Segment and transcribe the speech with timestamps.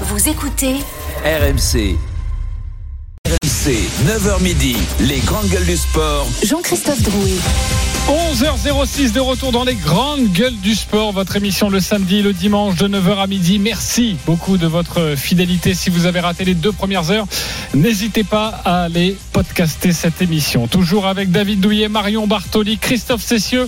[0.00, 0.74] Vous écoutez
[1.24, 1.96] RMC.
[3.28, 3.70] RMC,
[4.06, 6.26] 9h midi, les grandes gueules du sport.
[6.42, 7.38] Jean-Christophe Drouet.
[8.06, 12.76] 11h06 de retour dans les grandes gueules du sport, votre émission le samedi, le dimanche
[12.76, 13.58] de 9h à midi.
[13.58, 15.72] Merci beaucoup de votre fidélité.
[15.72, 17.26] Si vous avez raté les deux premières heures,
[17.72, 20.66] n'hésitez pas à aller podcaster cette émission.
[20.66, 23.66] Toujours avec David Douillet, Marion Bartoli, Christophe Cessieux,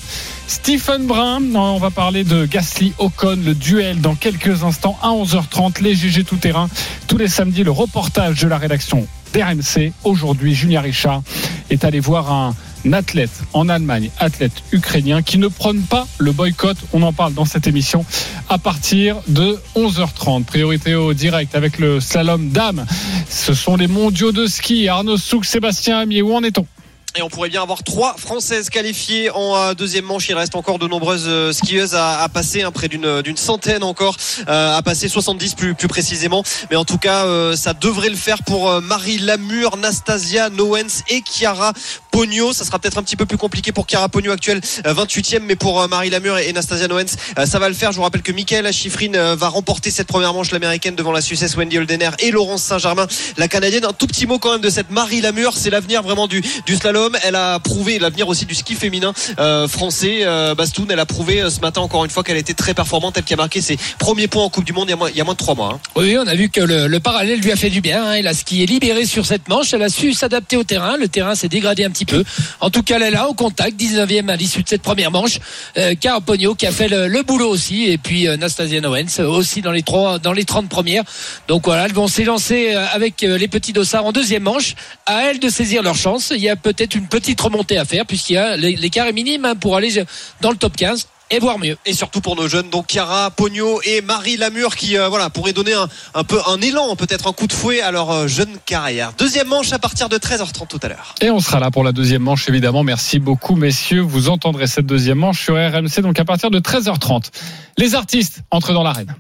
[0.48, 1.54] Stephen Brun.
[1.54, 6.24] On va parler de Gasly Ocon, le duel dans quelques instants à 11h30, les GG
[6.24, 6.68] tout terrain.
[7.08, 9.92] Tous les samedis, le reportage de la rédaction d'RMC.
[10.04, 11.22] Aujourd'hui, Julien Richard
[11.70, 12.54] est allé voir un
[12.92, 16.76] athlète en Allemagne, athlète ukrainien, qui ne prône pas le boycott.
[16.92, 18.04] On en parle dans cette émission
[18.48, 20.44] à partir de 11h30.
[20.44, 22.86] Priorité au direct avec le slalom dame.
[23.28, 24.88] Ce sont les mondiaux de ski.
[24.88, 26.66] Arnaud Souk, Sébastien Amier, où en est-on?
[27.16, 30.28] Et on pourrait bien avoir trois Françaises qualifiées en euh, deuxième manche.
[30.28, 34.16] Il reste encore de nombreuses euh, skieuses à, à passer, hein, près d'une centaine encore
[34.48, 36.42] euh, à passer, 70 plus plus précisément.
[36.70, 41.02] Mais en tout cas, euh, ça devrait le faire pour euh, Marie Lamure, Nastasia Nowens
[41.08, 41.72] et Chiara
[42.10, 42.52] Pogno.
[42.52, 45.86] Ça sera peut-être un petit peu plus compliqué pour Chiara Pogno actuelle 28e, mais pour
[45.88, 47.92] Marie Lamure et Nastasia Nowens, ça va le faire.
[47.92, 51.20] Je vous rappelle que Michaela Schifrin euh, va remporter cette première manche l'américaine devant la
[51.20, 53.06] Suissesse Wendy Holdener et Laurence Saint-Germain,
[53.36, 53.84] la canadienne.
[53.84, 56.76] Un tout petit mot quand même de cette Marie Lamure, c'est l'avenir vraiment du, du
[56.76, 57.05] slalom.
[57.24, 60.20] Elle a prouvé l'avenir aussi du ski féminin euh, français.
[60.22, 63.16] Euh, Bastoun, elle a prouvé euh, ce matin encore une fois qu'elle était très performante,
[63.16, 65.34] elle qui a marqué ses premiers points en Coupe du Monde il y a moins,
[65.34, 65.74] de trois mois.
[65.74, 65.80] hein.
[65.96, 68.04] Oui, on a vu que le, le parallèle lui a fait du bien.
[68.04, 68.12] hein.
[68.14, 69.72] Elle a skié libéré sur cette manche.
[69.72, 70.96] Elle a su s'adapter au terrain.
[70.96, 72.24] Le terrain s'est dégradé un petit peu.
[72.60, 75.38] En tout cas, elle est là au contact, 19e à l'issue de cette première manche.
[75.76, 77.84] Euh, Cara Pogno qui a fait le, boulot aussi.
[77.84, 79.82] Et puis Nastasia Nowens euh, aussi dans les,
[80.22, 81.04] dans les 30 premières.
[81.48, 84.74] Donc voilà, elles vont s'élancer avec les petits dossards en deuxième manche.
[85.06, 86.32] À elles de saisir leur chance.
[86.34, 89.44] Il y a peut-être une petite remontée à faire puisqu'il y a l'écart est minime
[89.44, 90.04] hein, pour aller
[90.40, 91.76] dans le top 15 et voir mieux.
[91.84, 95.52] et surtout pour nos jeunes donc Chiara Pogno et Marie Lamure qui euh, voilà pourraient
[95.52, 98.58] donner un, un peu un élan peut-être un coup de fouet à leur euh, jeune
[98.64, 101.82] carrière deuxième manche à partir de 13h30 tout à l'heure Et on sera là pour
[101.82, 102.84] la deuxième manche, évidemment.
[102.84, 104.00] Merci beaucoup, messieurs.
[104.00, 107.30] Vous entendrez cette deuxième manche sur RMC, donc à partir de 13h30.
[107.78, 109.14] Les artistes entrent dans l'arène.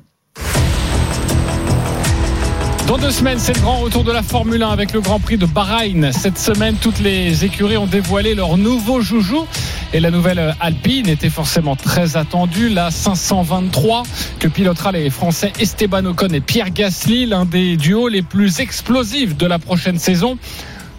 [2.86, 5.38] Dans deux semaines, c'est le grand retour de la Formule 1 avec le Grand Prix
[5.38, 6.12] de Bahreïn.
[6.12, 9.44] Cette semaine, toutes les écuries ont dévoilé leur nouveau joujou.
[9.92, 12.68] Et la nouvelle Alpine était forcément très attendue.
[12.68, 14.04] La 523
[14.38, 19.36] que pilotera les Français Esteban Ocon et Pierre Gasly, l'un des duos les plus explosifs
[19.36, 20.38] de la prochaine saison.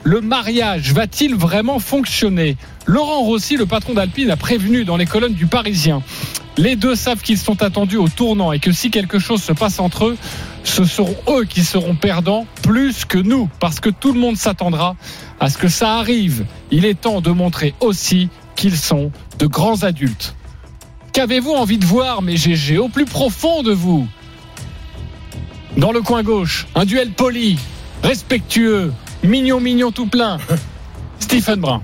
[0.07, 2.55] Le mariage va-t-il vraiment fonctionner?
[2.85, 6.01] Laurent Rossi, le patron d'Alpine, a prévenu dans les colonnes du Parisien.
[6.55, 9.81] Les deux savent qu'ils sont attendus au tournant et que si quelque chose se passe
[9.81, 10.17] entre eux,
[10.63, 14.95] ce seront eux qui seront perdants plus que nous, parce que tout le monde s'attendra
[15.41, 16.45] à ce que ça arrive.
[16.71, 20.35] Il est temps de montrer aussi qu'ils sont de grands adultes.
[21.11, 24.07] Qu'avez-vous envie de voir, mes GG, au plus profond de vous?
[25.75, 27.59] Dans le coin gauche, un duel poli,
[28.03, 30.37] respectueux, mignon, mignon tout plein.
[31.19, 31.81] Stephen Brun.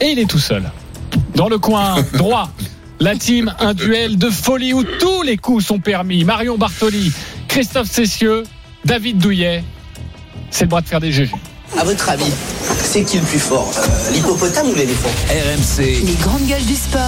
[0.00, 0.70] Et il est tout seul.
[1.34, 2.50] Dans le coin droit,
[3.00, 6.24] la team, un duel de folie où tous les coups sont permis.
[6.24, 7.12] Marion Bartoli,
[7.48, 8.44] Christophe Cessieux,
[8.84, 9.64] David Douillet.
[10.50, 11.32] C'est le bras de fer des GG.
[11.78, 12.32] À votre avis,
[12.82, 17.00] c'est qui le plus fort Euh, L'hippopotame ou l'éléphant RMC, Les grandes gueules du sport.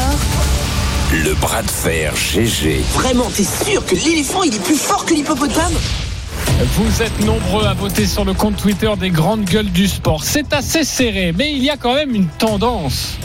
[1.12, 2.80] le bras de fer GG.
[2.94, 5.72] Vraiment, t'es sûr que l'éléphant il est plus fort que l'hippopotame?
[6.64, 10.22] Vous êtes nombreux à voter sur le compte Twitter des grandes gueules du sport.
[10.22, 13.16] C'est assez serré, mais il y a quand même une tendance.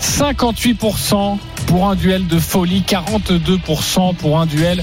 [0.00, 4.82] 58% pour un duel de folie, 42% pour un duel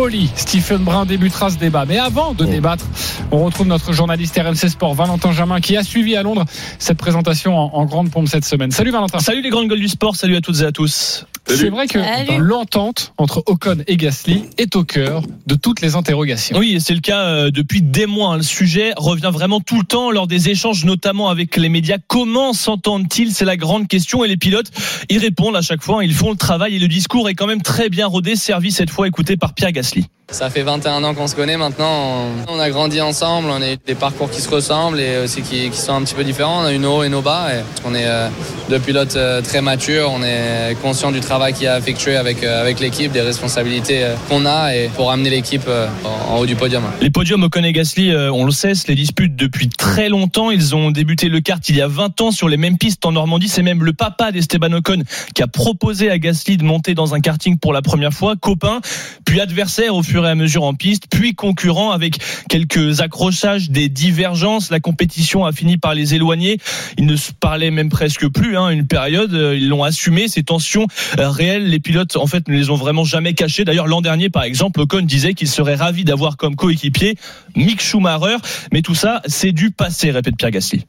[0.00, 0.30] poli.
[0.34, 1.84] Stephen Brun débutera ce débat.
[1.84, 2.86] Mais avant de débattre,
[3.32, 6.46] on retrouve notre journaliste RMC Sport, Valentin Jamin, qui a suivi à Londres
[6.78, 8.70] cette présentation en, en grande pompe cette semaine.
[8.70, 9.18] Salut Valentin.
[9.18, 11.26] Salut les grandes gueules du sport, salut à toutes et à tous.
[11.46, 11.98] C'est vrai que
[12.38, 16.56] l'entente entre Ocon et Gasly est au cœur de toutes les interrogations.
[16.56, 18.34] Oui, c'est le cas euh, depuis des mois.
[18.34, 18.36] hein.
[18.36, 21.96] Le sujet revient vraiment tout le temps lors des échanges, notamment avec les médias.
[22.06, 23.32] Comment s'entendent-ils?
[23.32, 24.24] C'est la grande question.
[24.24, 24.70] Et les pilotes,
[25.08, 26.04] ils répondent à chaque fois.
[26.04, 28.90] Ils font le travail et le discours est quand même très bien rodé, servi cette
[28.90, 29.89] fois, écouté par Pierre Gasly.
[29.90, 32.26] Gasly ça fait 21 ans qu'on se connaît maintenant.
[32.48, 35.72] On a grandi ensemble, on a eu des parcours qui se ressemblent et aussi qui,
[35.72, 36.62] sont un petit peu différents.
[36.62, 37.48] On a eu nos hauts et nos bas.
[37.84, 38.28] On est euh,
[38.68, 40.10] deux pilotes euh, très matures.
[40.12, 43.22] On est conscient du travail qu'il y a à effectuer avec, euh, avec l'équipe, des
[43.22, 45.68] responsabilités qu'on a et pour amener l'équipe
[46.28, 46.84] en haut du podium.
[47.00, 50.50] Les podiums Ocon et Gasly, on le sait, les disputent depuis très longtemps.
[50.50, 53.12] Ils ont débuté le kart il y a 20 ans sur les mêmes pistes en
[53.12, 53.48] Normandie.
[53.48, 55.02] C'est même le papa d'Esteban Ocon
[55.34, 58.36] qui a proposé à Gasly de monter dans un karting pour la première fois.
[58.40, 58.80] Copain,
[59.24, 62.18] puis adversaire au fur et à mesure en piste, puis concurrent avec
[62.48, 64.70] quelques accrochages, des divergences.
[64.70, 66.58] La compétition a fini par les éloigner.
[66.98, 68.56] Ils ne se parlaient même presque plus.
[68.56, 70.28] Hein, une période, euh, ils l'ont assumé.
[70.28, 70.86] Ces tensions
[71.18, 73.64] euh, réelles, les pilotes en fait ne les ont vraiment jamais cachées.
[73.64, 77.16] D'ailleurs, l'an dernier, par exemple, Ocon disait qu'il serait ravi d'avoir comme coéquipier
[77.56, 78.36] Mick Schumacher.
[78.72, 80.84] Mais tout ça, c'est du passé, répète Pierre Gasly.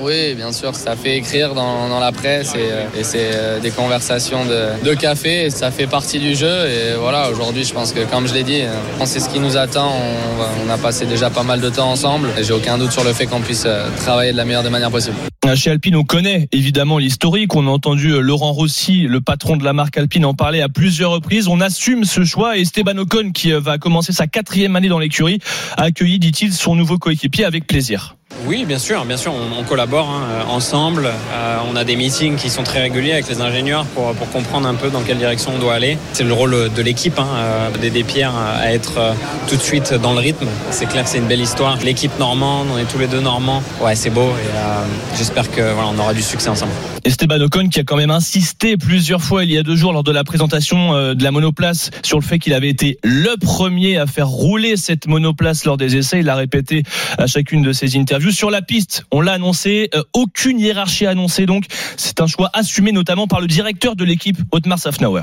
[0.00, 4.44] Oui, bien sûr, ça fait écrire dans, la presse et, euh, c'est euh, des conversations
[4.44, 5.50] de, café.
[5.50, 6.68] Ça fait partie du jeu.
[6.68, 9.56] Et voilà, aujourd'hui, je pense que, comme je l'ai dit, euh, c'est ce qui nous
[9.56, 9.90] attend.
[9.90, 12.28] On, on a passé déjà pas mal de temps ensemble.
[12.38, 13.66] Et j'ai aucun doute sur le fait qu'on puisse
[13.98, 15.16] travailler de la meilleure des manières possibles.
[15.54, 17.54] Chez Alpine, on connaît évidemment l'historique.
[17.54, 21.10] On a entendu Laurent Rossi, le patron de la marque Alpine, en parler à plusieurs
[21.10, 21.48] reprises.
[21.48, 25.38] On assume ce choix et Esteban Ocon, qui va commencer sa quatrième année dans l'écurie,
[25.76, 28.17] a accueilli, dit-il, son nouveau coéquipier avec plaisir.
[28.46, 31.06] Oui, bien sûr, bien sûr, on, collabore hein, euh, ensemble.
[31.06, 34.74] Euh, on a des meetings qui sont très réguliers avec les ingénieurs pour, comprendre un
[34.74, 35.98] peu dans quelle direction on doit aller.
[36.12, 39.14] C'est le rôle de l'équipe, hein, euh, d'aider Pierre à être
[39.48, 40.46] tout de suite dans le rythme.
[40.70, 41.78] C'est clair que c'est une belle histoire.
[41.84, 43.62] L'équipe normande, on est tous les deux normands.
[43.80, 46.72] Ouais, c'est beau et j'espère que voilà, on aura du succès ensemble.
[47.04, 50.04] Esteban Ocon qui a quand même insisté plusieurs fois il y a deux jours lors
[50.04, 54.06] de la présentation de la monoplace sur le fait qu'il avait été le premier à
[54.06, 56.20] faire rouler cette monoplace lors des essais.
[56.20, 56.82] Il l'a répété
[57.16, 58.27] à chacune de ses interviews.
[58.30, 61.64] Sur la piste, on l'a annoncé, euh, aucune hiérarchie annoncée donc.
[61.96, 65.22] C'est un choix assumé notamment par le directeur de l'équipe, Otmar Safnauer.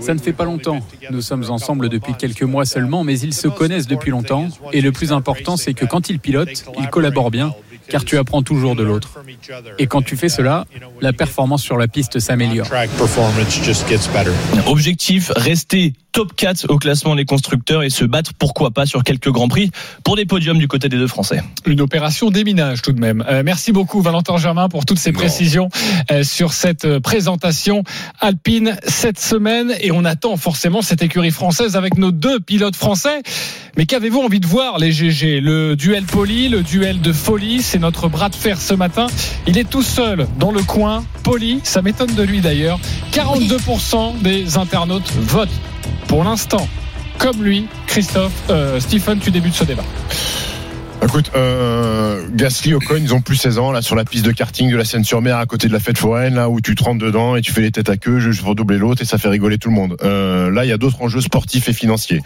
[0.00, 0.80] Ça ne fait pas longtemps.
[1.10, 4.48] Nous sommes ensemble depuis quelques mois seulement, mais ils se connaissent depuis longtemps.
[4.72, 7.54] Et le plus important, c'est que quand ils pilotent, ils collaborent bien,
[7.88, 9.18] car tu apprends toujours de l'autre.
[9.78, 10.66] Et quand tu fais cela,
[11.00, 12.66] la performance sur la piste s'améliore.
[14.66, 19.30] Objectif, rester top 4 au classement des constructeurs et se battre pourquoi pas sur quelques
[19.30, 19.72] grands prix
[20.04, 21.42] pour des podiums du côté des deux Français.
[21.66, 23.24] Une opération déminage tout de même.
[23.28, 25.68] Euh, merci beaucoup Valentin Germain pour toutes ces précisions
[26.12, 27.82] euh, sur cette euh, présentation
[28.20, 33.22] alpine cette semaine et on attend forcément cette écurie française avec nos deux pilotes français.
[33.76, 37.80] Mais qu'avez-vous envie de voir les GG Le duel poli, le duel de folie, c'est
[37.80, 39.08] notre bras de fer ce matin.
[39.48, 41.04] Il est tout seul dans le coin.
[41.24, 42.78] Poli, ça m'étonne de lui d'ailleurs.
[43.12, 45.50] 42% des internautes votent
[46.08, 46.68] pour l'instant.
[47.18, 49.84] Comme lui, Christophe, euh, Stephen, tu débutes ce débat.
[51.02, 54.70] Écoute, euh, Gasly, Ocon, ils ont plus 16 ans là sur la piste de karting
[54.70, 57.36] de la Seine-sur-Mer à côté de la fête foraine là où tu te rentres dedans
[57.36, 59.58] et tu fais les têtes à queue juste pour doubler l'autre et ça fait rigoler
[59.58, 59.96] tout le monde.
[60.02, 62.20] Euh, là, il y a d'autres enjeux sportifs et financiers.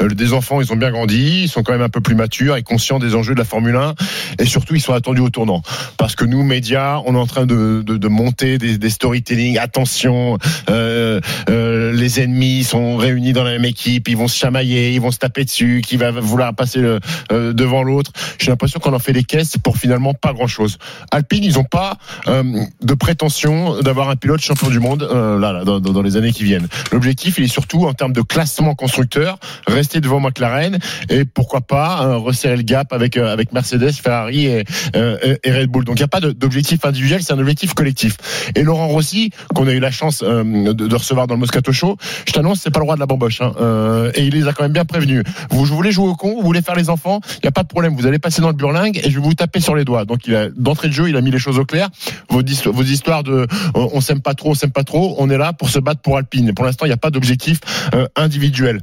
[0.00, 2.56] Euh, des enfants, ils ont bien grandi, ils sont quand même un peu plus matures
[2.56, 3.94] et conscients des enjeux de la Formule 1
[4.38, 5.62] et surtout ils sont attendus au tournant
[5.98, 9.58] parce que nous médias, on est en train de, de, de monter des, des storytelling.
[9.58, 10.38] Attention,
[10.68, 15.00] euh, euh, les ennemis sont réunis dans la même équipe, ils vont se chamailler, ils
[15.00, 18.10] vont se taper dessus, qui va vouloir passer le, euh, devant l'autre.
[18.38, 20.78] J'ai l'impression qu'on en fait des caisses pour finalement pas grand chose.
[21.10, 21.96] Alpine, ils ont pas
[22.28, 22.42] euh,
[22.82, 26.68] de prétention d'avoir un pilote champion du monde euh, là, dans, les années qui viennent.
[26.92, 30.78] L'objectif, il est surtout en termes de classement constructeur, rester devant McLaren
[31.08, 34.64] et pourquoi pas euh, resserrer le gap avec avec Mercedes, Ferrari et,
[34.94, 35.84] Red Bull.
[35.84, 38.16] Donc il n'y a pas d'objectif individuel, c'est un objectif collectif.
[38.54, 41.96] Et Laurent Rossi, qu'on a eu la chance de, recevoir dans le Moscato Show,
[42.26, 43.40] je t'annonce, c'est pas le roi de la bamboche.
[43.40, 45.22] Hein, et il les a quand même bien prévenus.
[45.50, 47.68] Vous, voulais jouer au con, vous voulez faire les enfants, il n'y a pas de
[47.68, 47.96] problème.
[48.06, 50.04] Allez passer dans le burlingue et je vais vous taper sur les doigts.
[50.04, 51.88] Donc il a d'entrée de jeu, il a mis les choses au clair.
[52.28, 55.68] Vos, histoires de on, s'aime pas trop, on s'aime pas trop, on est là pour
[55.68, 56.52] se battre pour Alpine.
[56.54, 57.60] Pour l'instant, il n'y a pas d'objectif
[57.94, 58.80] euh, individuel.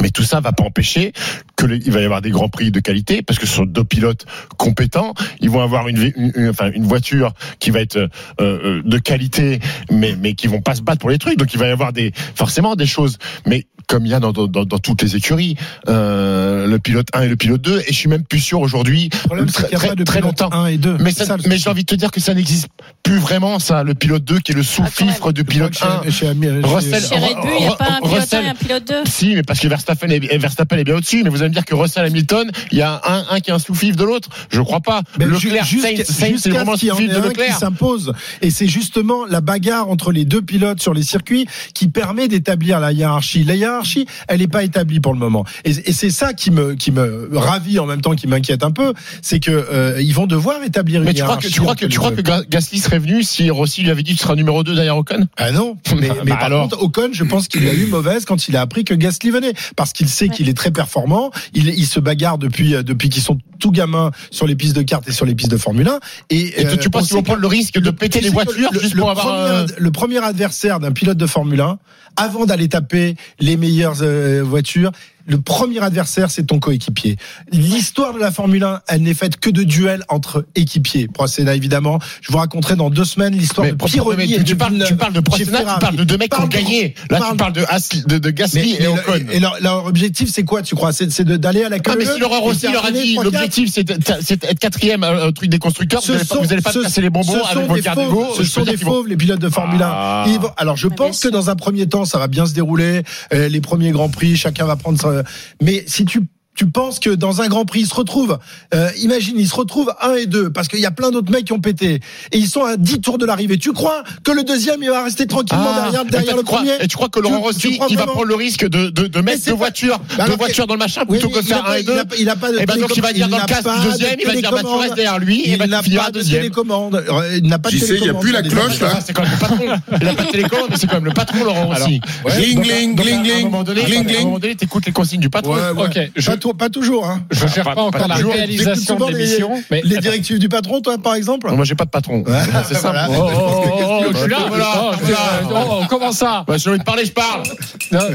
[0.00, 1.12] Mais tout ça va pas empêcher
[1.58, 3.66] que les- il va y avoir des grands prix de qualité parce que ce sont
[3.66, 4.24] deux pilotes
[4.56, 5.12] compétents.
[5.40, 8.08] Ils vont avoir une, une- une- enfin, une voiture qui va être euh,
[8.40, 9.58] euh, de qualité,
[9.90, 11.36] mais mais qui vont pas se battre pour les trucs.
[11.36, 13.18] Donc il va y avoir des forcément des choses.
[13.46, 15.56] Mais comme il y a dans, dans, toutes les écuries,
[15.88, 19.08] euh, le pilote 1 et le pilote 2, et je suis même plus sûr aujourd'hui.
[19.46, 20.50] Très, qu'il très, très longtemps.
[20.52, 20.98] 1 et 2.
[21.00, 22.68] Mais, ça- ça, mais j'ai envie de te dire que ça n'existe
[23.02, 26.02] plus vraiment, ça, le pilote 2 qui est le sous-fifre du pilote 1.
[26.10, 26.26] Chez,
[26.74, 28.88] Russell- chez- Chez Red Bull, il n'y a pas un pilote 1 et un pilote
[28.88, 28.94] 2.
[29.06, 31.22] Si, mais parce que Verstappen est, Verstappen est bien au-dessus.
[31.24, 33.58] Mais vous me dire que Russell Hamilton, il y a un, un qui est un
[33.58, 34.28] sous-fif de l'autre.
[34.50, 35.02] Je crois pas.
[35.18, 37.58] Mais Leclerc, c'est jusqu'à vraiment ce qu'il y en sous-fif ait de un qui Leclerc.
[37.58, 38.12] s'impose.
[38.42, 42.80] Et c'est justement la bagarre entre les deux pilotes sur les circuits qui permet d'établir
[42.80, 43.44] la hiérarchie.
[43.44, 45.44] La hiérarchie, elle n'est pas établie pour le moment.
[45.64, 48.70] Et, et c'est ça qui me, qui me ravit en même temps, qui m'inquiète un
[48.70, 51.54] peu, c'est que euh, ils vont devoir établir Mais une tu crois que, hiérarchie.
[51.54, 54.12] tu crois que, tu crois que Ga- Gasly serait venu si Rossi lui avait dit
[54.12, 55.26] que tu seras numéro 2 derrière Ocon?
[55.36, 56.62] Ah non, mais, mais Bah par alors.
[56.62, 59.52] contre, Ocon, je pense qu'il a eu mauvaise quand il a appris que Gasly venait,
[59.76, 63.22] parce qu'il sait qu'il est très performant, il, il se bagarre depuis euh, depuis qu'ils
[63.22, 65.98] sont tout gamins sur les pistes de kart et sur les pistes de Formule 1.
[66.30, 68.30] Et, Et tu euh, on penses qu'ils vont prendre le risque de péter tu les
[68.30, 71.60] voitures le, juste le pour avoir premier, ad- le premier adversaire d'un pilote de Formule
[71.60, 71.78] 1,
[72.16, 74.92] avant d'aller taper les meilleures euh, voitures,
[75.30, 77.18] le premier adversaire, c'est ton coéquipier.
[77.52, 81.06] L'histoire de la Formule 1, elle n'est faite que de duels entre équipiers.
[81.06, 81.98] Procéda, évidemment.
[82.22, 84.96] Je vous raconterai dans deux semaines l'histoire de Pironi mais et tu de parles, tu
[84.96, 86.94] parles de Procédure, tu parles de deux mecs qui ont gagné.
[87.10, 89.12] Là, parle- tu parles de, As- de, de Gasly Mais- et et- Ocon.
[89.30, 90.92] et leur, leur objectif, c'est quoi, tu crois?
[90.94, 93.22] C'est d'aller à la queue Ah, mais si et Rossi leur a dit 3-4?
[93.24, 96.52] l'objectif c'est d'être quatrième euh, au truc des constructeurs, vous Ce n'allez pas, sont- vous
[96.54, 98.78] allez pas ce- te casser les bonbons ce sont avec vos fauves, Ce sont des
[98.78, 99.86] fauves, les pilotes de Formule 1.
[99.92, 100.26] Ah.
[100.56, 103.02] Alors, je pense que dans un premier temps, ça va bien se dérouler.
[103.32, 105.22] Euh, les premiers grands prix, chacun va prendre ça.
[105.62, 106.22] Mais si tu
[106.58, 108.36] tu penses que dans un Grand Prix, ils se retrouvent,
[108.74, 111.44] euh, imagine, ils se retrouvent 1 et 2, parce qu'il y a plein d'autres mecs
[111.44, 112.00] qui ont pété,
[112.32, 113.58] et ils sont à 10 tours de l'arrivée.
[113.58, 116.58] Tu crois que le deuxième, il va rester tranquillement Ah, derrière, et derrière le crois-
[116.58, 118.90] premier Et tu crois que Laurent Rossi, tu crois il va prendre le risque de,
[118.90, 121.46] de, de mettre deux voitures, Bah deux voitures dans le machin Oui, plutôt que de
[121.46, 122.66] il a faire pas- un et il a deux pas- Il a pas de Et
[122.66, 124.32] ben donc il va dire dans le casque n'a du pas deuxième, de il va
[124.34, 124.80] dire bah tu télécommande.
[124.82, 127.04] restes derrière lui et Il ben finiras pas de télécommande.
[127.40, 128.98] Il n'a pas de JC, il y a télécommande plus la cloche, là.
[129.06, 129.58] C'est quand même le patron.
[130.00, 132.00] Il n'a pas de télécommande, mais c'est quand même le patron Laurent Rossi.
[132.26, 134.92] Gling, gling, donc, à un gling, moment donné, gling, à un moment donné, t'écoutes les
[134.92, 135.54] consignes du patron.
[135.54, 135.84] Ouais, ouais.
[135.84, 136.10] Ok,
[136.48, 137.06] Pas, tou- pas toujours.
[137.08, 137.22] Hein.
[137.30, 138.32] Je gère pas encore la toujours.
[138.32, 139.50] réalisation de les- l'émission.
[139.70, 141.50] Mais Les directives du patron, toi, par exemple?
[141.50, 142.24] Moi j'ai pas de patron.
[142.66, 142.98] C'est simple.
[143.08, 143.08] Voilà.
[143.10, 144.38] Oh, oh, oh, oh, je suis là.
[144.48, 145.66] Voilà, Oh, voilà.
[145.70, 146.44] oh, comment ça?
[146.46, 147.42] Bah, si j'ai envie de parler, je parle.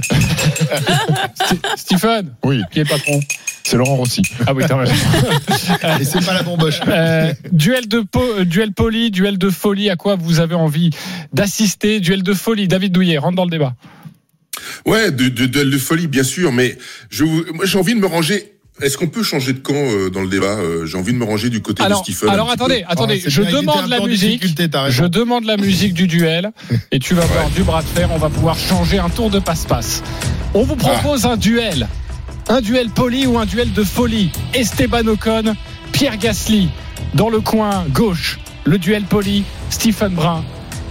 [1.76, 3.20] Stephen, Oui, qui est le patron
[3.66, 4.22] c'est Laurent Rossi.
[4.46, 4.94] Ah oui, t'as raison.
[6.02, 6.82] Et c'est pas la bomboche.
[6.86, 9.90] Euh, duel de po- duel poli, duel de folie.
[9.90, 10.90] À quoi vous avez envie
[11.32, 12.02] d'assister?
[12.02, 12.68] Duel de folie.
[12.68, 13.74] David Douillet, rentre dans le débat.
[14.86, 16.78] Ouais, de, de, de, de folie, bien sûr, mais
[17.10, 18.50] je, vous- moi, j'ai envie de me ranger.
[18.82, 21.24] Est-ce qu'on peut changer de camp euh, dans le débat Euh, J'ai envie de me
[21.26, 22.30] ranger du côté Alors, de Stephen.
[22.34, 22.86] alors attendez, peu.
[22.90, 23.16] attendez.
[23.18, 24.44] Oh, c'est je bien, demande la musique.
[24.90, 26.52] Je demande la musique du duel
[26.92, 28.10] et tu vas voir du bras de fer.
[28.12, 30.02] On va pouvoir changer un tour de passe-passe.
[30.56, 31.88] On vous propose un duel,
[32.50, 34.32] un duel poli ou un duel de folie.
[34.56, 35.54] Esteban Ocon,
[35.92, 36.70] Pierre Gasly
[37.14, 38.40] dans le coin gauche.
[38.66, 40.44] Le duel poli, Stephen Brun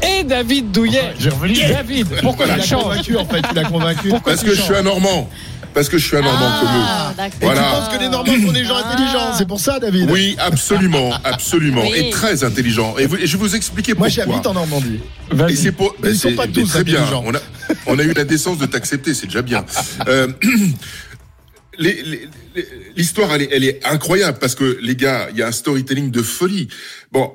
[0.03, 1.15] et David Douillet.
[1.19, 1.55] J'ai revenu.
[1.55, 3.43] David, pourquoi tu changes convaincu, en fait.
[3.53, 4.09] Il a convaincu.
[4.09, 5.29] Pourquoi Parce tu que je suis un Normand.
[5.75, 7.17] Parce que je suis un Normand comme Ah, eux.
[7.17, 7.39] d'accord.
[7.41, 7.63] Et Voilà.
[7.63, 11.13] tu penses que les Normands sont des gens intelligents C'est pour ça, David Oui, absolument,
[11.25, 11.93] absolument, Oui.
[11.97, 12.95] et très intelligent.
[12.99, 14.25] Et, je vais vous expliquer Moi, pourquoi.
[14.33, 15.01] j'habite en Normandie.
[15.31, 15.57] Et Vas-y.
[15.57, 16.97] c'est pour, ils sont pas tous très bien.
[17.01, 17.25] intelligents.
[17.27, 17.39] On a,
[17.87, 19.65] on a eu la décence de t'accepter, c'est déjà bien.
[20.09, 20.29] Euh,
[21.79, 25.43] les- les- les- L'histoire, elle est, elle est incroyable parce que les gars, il y
[25.43, 26.69] a un storytelling de folie.
[27.11, 27.33] Bon.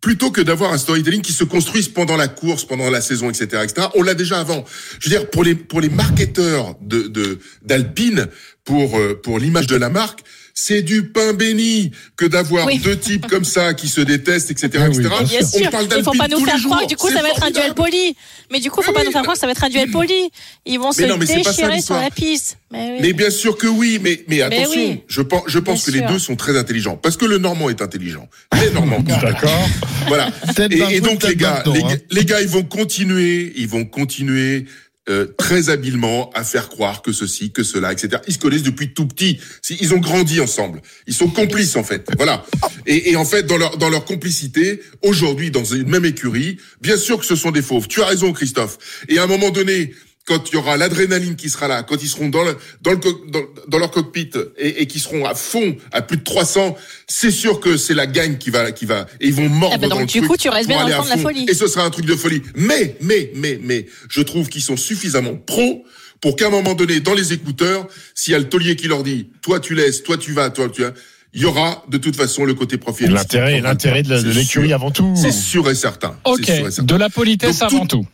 [0.00, 3.62] Plutôt que d'avoir un storytelling qui se construise pendant la course, pendant la saison, etc.,
[3.62, 4.64] etc., on l'a déjà avant.
[4.98, 8.28] Je veux dire, pour les pour les marketeurs de d'Alpine,
[8.64, 10.20] pour euh, pour l'image de la marque,
[10.54, 12.78] c'est du pain béni que d'avoir Oui.
[12.78, 15.08] deux types comme ça qui se détestent, etc., Ah oui, etc.
[15.24, 17.28] bien sûr, On parle il faut pas nous faire croire que du coup ça va
[17.28, 18.16] être un duel poli.
[18.52, 19.06] Mais du coup, faut Oui, pas oui.
[19.06, 20.30] nous faire croire que ça va être un duel poli.
[20.66, 22.58] Ils vont Mais se non, mais c'est pas ça, déchirer sur la piste.
[22.72, 22.98] Mais oui.
[23.00, 25.00] Mais bien sûr que oui, mais, mais attention, oui.
[25.08, 26.96] je pense, je pense que les deux sont très intelligents.
[26.96, 28.28] Parce que le Normand est intelligent.
[28.60, 29.00] Les Normands.
[29.22, 29.68] D'accord.
[30.08, 30.30] Voilà.
[30.70, 31.34] Et, et donc les hein.
[31.36, 31.64] gars-
[32.10, 34.66] les gars, ils vont continuer, ils vont continuer
[35.10, 38.22] euh, très habilement à faire croire que ceci, que cela, etc.
[38.28, 39.40] Ils se connaissent depuis tout petit.
[39.68, 40.80] Ils ont grandi ensemble.
[41.06, 42.08] Ils sont complices en fait.
[42.16, 42.44] Voilà.
[42.86, 46.96] Et, et en fait, dans leur dans leur complicité, aujourd'hui, dans une même écurie, bien
[46.96, 47.88] sûr que ce sont des fauves.
[47.88, 48.78] Tu as raison, Christophe.
[49.08, 49.92] Et à un moment donné.
[50.26, 52.98] Quand il y aura l'adrénaline qui sera là, quand ils seront dans le dans le
[52.98, 56.76] co- dans, dans leur cockpit et, et qui seront à fond à plus de 300,
[57.08, 59.78] c'est sûr que c'est la gagne qui va qui va et ils vont mordre Ah
[59.78, 61.46] bah donc, dans le du truc coup, tu restes bien dans de la folie.
[61.48, 62.42] Et ce sera un truc de folie.
[62.54, 65.84] Mais, mais, mais, mais, je trouve qu'ils sont suffisamment pros
[66.20, 69.02] pour qu'à un moment donné, dans les écouteurs, s'il y a le taulier qui leur
[69.02, 70.92] dit, toi tu laisses, toi tu vas, toi tu vas,
[71.32, 73.10] il y aura de toute façon le côté profil.
[73.10, 75.14] L'intérêt, l'intérêt de l'écurie avant tout.
[75.16, 76.14] C'est sûr et certain.
[76.24, 76.94] Ok, C'est sûr et certain.
[76.94, 78.06] de la politesse Donc, avant tout.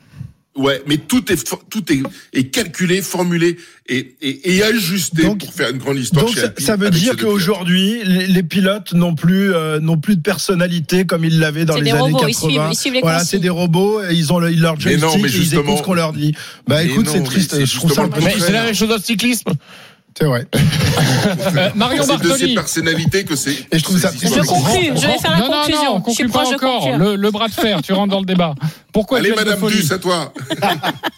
[0.56, 3.58] Ouais, mais tout est tout est, est calculé, formulé
[3.88, 6.24] et, et, et ajusté Donc- pour faire une grande histoire.
[6.24, 9.98] Donc chez ça, Alpine ça veut dire qu'aujourd'hui, les, les pilotes n'ont plus euh, n'ont
[9.98, 12.28] plus de personnalité comme ils l'avaient dans C'est les des années robots, 80.
[12.28, 14.96] ils suivent- ils suivent les voilà, c'est des robots, et ils ont le, leur Mais
[14.96, 16.34] non, joystick mais et ils justement- écoutent ce qu'on leur dit.
[16.66, 17.64] Bah écoute, c'est triste.
[17.64, 18.08] Je trouve ça
[18.38, 19.50] c'est la même chose dans le cyclisme.
[20.18, 20.46] C'est vrai.
[20.54, 22.54] Euh, Marion C'est de ces Bartoli.
[22.54, 23.66] personnalités que c'est.
[23.70, 24.10] Et je trouve ça.
[24.18, 25.84] Je conclue, je vais faire la non, non, conclusion.
[25.98, 26.96] non, on je suis pas proche encore.
[26.98, 28.54] Le, le bras de fer, tu rentres dans le débat.
[28.92, 30.32] Pourquoi Allez, Madame Duss, à toi.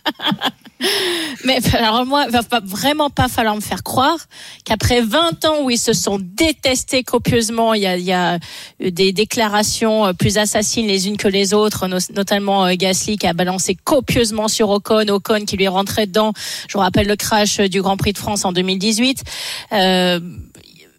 [1.44, 4.18] Mais alors moi, va vraiment pas falloir me faire croire
[4.64, 8.38] qu'après 20 ans où ils se sont détestés copieusement, il y a, il y a
[8.80, 13.18] eu des déclarations euh, plus assassines les unes que les autres, no- notamment euh, Gasly
[13.18, 16.32] qui a balancé copieusement sur Ocon, Ocon qui lui est rentré dedans.
[16.68, 19.22] Je vous rappelle le crash euh, du Grand Prix de France en 2018.
[19.72, 20.20] Euh,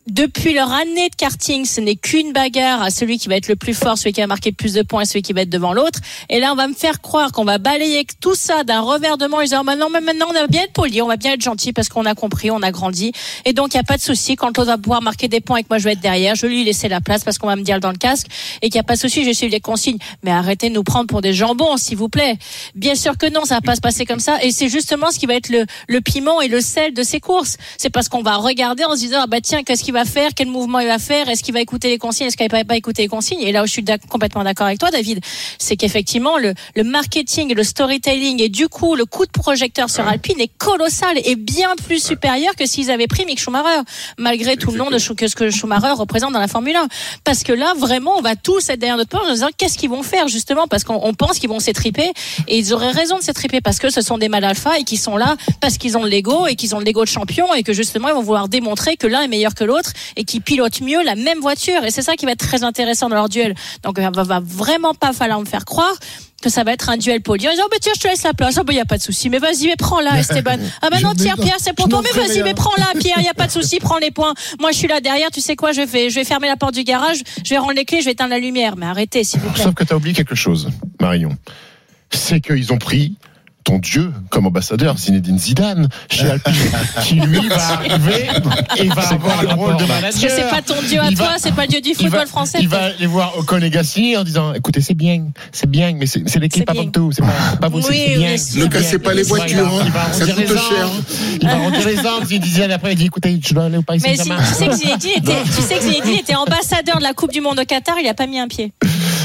[0.07, 3.55] depuis leur année de karting, ce n'est qu'une bagarre à celui qui va être le
[3.55, 5.73] plus fort, celui qui va marquer le plus de points, celui qui va être devant
[5.73, 5.99] l'autre.
[6.29, 9.27] Et là, on va me faire croire qu'on va balayer tout ça d'un revers de
[9.27, 9.37] main.
[9.41, 11.73] Ils disent, oh, maintenant, maintenant, on va bien être poli, on va bien être gentil
[11.73, 13.11] parce qu'on a compris, on a grandi.
[13.45, 14.35] Et donc, il n'y a pas de souci.
[14.35, 16.47] Quand l'autre va pouvoir marquer des points et que moi, je vais être derrière, je
[16.47, 18.27] vais lui laisser la place parce qu'on va me dire dans le casque
[18.61, 19.99] et qu'il n'y a pas de souci, je suis les consignes.
[20.23, 22.37] Mais arrêtez de nous prendre pour des jambons, s'il vous plaît.
[22.73, 24.43] Bien sûr que non, ça va pas se passer comme ça.
[24.43, 27.19] Et c'est justement ce qui va être le, le piment et le sel de ces
[27.19, 27.57] courses.
[27.77, 30.31] C'est parce qu'on va regarder en se disant, ah bah tiens, qu'est-ce qu'il va faire?
[30.35, 32.75] Quel mouvement il va faire Est-ce qu'il va écouter les consignes Est-ce qu'il va pas
[32.75, 33.41] écouter les consignes.
[33.41, 35.19] Et là où je suis complètement d'accord avec toi, David,
[35.57, 40.07] c'est qu'effectivement le, le marketing, le storytelling et du coup le coup de projecteur sur
[40.07, 43.81] Alpine est colossal et bien plus supérieur que s'ils avaient pris Mick Schumacher,
[44.19, 46.87] malgré tout le nom de que ce que Schumacher représente dans la Formule 1.
[47.23, 49.89] Parce que là, vraiment, on va tous être derrière notre porte en disant qu'est-ce qu'ils
[49.89, 50.67] vont faire justement?
[50.67, 52.11] Parce qu'on pense qu'ils vont s'étriper
[52.47, 54.97] et ils auraient raison de s'étriper parce que ce sont des mal alpha et qui
[54.97, 57.73] sont là parce qu'ils ont l'ego et qu'ils ont le l'ego de champion et que
[57.73, 59.78] justement ils vont vouloir démontrer que l'un est meilleur que l'autre
[60.15, 61.83] et qui pilotent mieux la même voiture.
[61.83, 63.55] Et c'est ça qui va être très intéressant dans leur duel.
[63.83, 65.93] Donc, il va, va vraiment pas falloir me faire croire
[66.41, 67.43] que ça va être un duel poli.
[67.43, 68.57] Ils disent, oh, bah, tiens, je te laisse la place.
[68.59, 69.29] Oh, bah, y a pas de souci.
[69.29, 70.57] Mais vas-y, mais prends-la, Esteban.
[70.81, 72.01] Ah, bah, non, tiens, Pierre, c'est pour toi.
[72.03, 73.19] Mais vas-y, mais prends-la, Pierre.
[73.19, 73.79] Y a pas de souci.
[73.79, 74.33] Prends les points.
[74.59, 75.29] Moi, je suis là derrière.
[75.31, 75.71] Tu sais quoi?
[75.71, 77.19] Je vais, je vais fermer la porte du garage.
[77.43, 77.99] Je vais rendre les clés.
[77.99, 78.75] Je vais éteindre la lumière.
[78.77, 79.63] Mais arrêtez, s'il vous plaît.
[79.63, 80.69] Sauf que tu as oublié quelque chose,
[81.01, 81.37] Marion.
[82.11, 83.15] C'est qu'ils ont pris
[83.69, 86.53] ton dieu comme ambassadeur, Zinedine Zidane, chez Alpine,
[87.03, 88.27] qui lui va arriver
[88.77, 90.01] et va avoir le rôle de manager.
[90.01, 92.57] Parce que c'est pas ton dieu à toi, c'est pas le dieu du football français.
[92.61, 96.07] Il va aller voir Ocon et Gasly en disant, écoutez, c'est bien, c'est bien, mais
[96.07, 98.31] c'est l'équipe avant tout, c'est pas, pas vous, c'est bien.
[98.31, 100.89] Ne cassez pas les voitures, il va, ça coûte cher.
[101.39, 103.99] Il va rendre les ordres, Zinedine après il dit, écoutez, je dois aller au Paris
[104.03, 107.31] Mais tu sais que Zinedine était, tu sais que Zinedine était ambassadeur de la Coupe
[107.31, 108.73] du Monde au Qatar, il a pas mis un pied.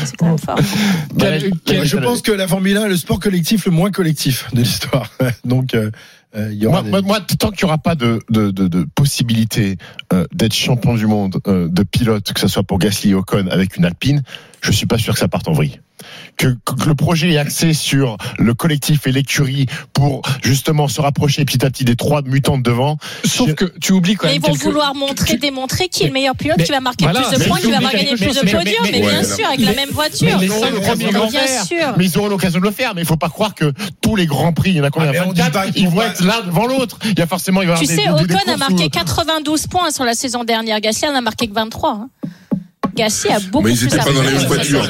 [0.04, 0.58] C'est quand même fort.
[1.18, 5.10] je pense que la Formule 1 est le sport collectif le moins collectif de l'histoire.
[5.44, 5.90] Donc, euh,
[6.36, 7.06] euh, il y aura moi, des...
[7.06, 9.76] moi, tant qu'il n'y aura pas de, de, de, de possibilité
[10.12, 13.46] euh, d'être champion du monde euh, de pilote, que ce soit pour Gasly et Ocon
[13.50, 14.22] avec une Alpine,
[14.72, 15.80] je suis pas sûr que ça parte en vrille.
[16.36, 21.44] Que, que, le projet est axé sur le collectif et l'écurie pour justement se rapprocher
[21.44, 22.98] petit à petit des trois mutants de devant.
[23.24, 24.42] Sauf que tu oublies quand mais même.
[24.42, 24.64] ils vont quelques...
[24.64, 27.38] vouloir montrer, démontrer qui est le meilleur pilote, mais qui va marquer voilà, plus de
[27.38, 29.24] mais points, qui va mais- gagner mais- plus de mais- podiums, mais, mais- bien ouais,
[29.24, 30.38] sûr, avec mais- la même voiture.
[30.38, 31.64] Mais ils auront l'occasion de le Bien faire.
[31.64, 31.94] sûr.
[31.96, 32.94] Mais ils auront l'occasion de le faire.
[32.94, 35.08] Mais il faut pas croire que tous les grands prix, il y en a combien?
[35.10, 36.98] Ah, mais on dit 24, pas- Ils on vont être l'un devant l'autre.
[37.04, 39.90] Il y a forcément, il va y Tu sais, Ocon a marqué où- 92 points
[39.90, 40.80] sur la saison dernière.
[40.80, 42.06] Gasly en a marqué que 23.
[42.94, 44.88] Gasly a beaucoup Mais ils plus étaient pas dans la même voiture.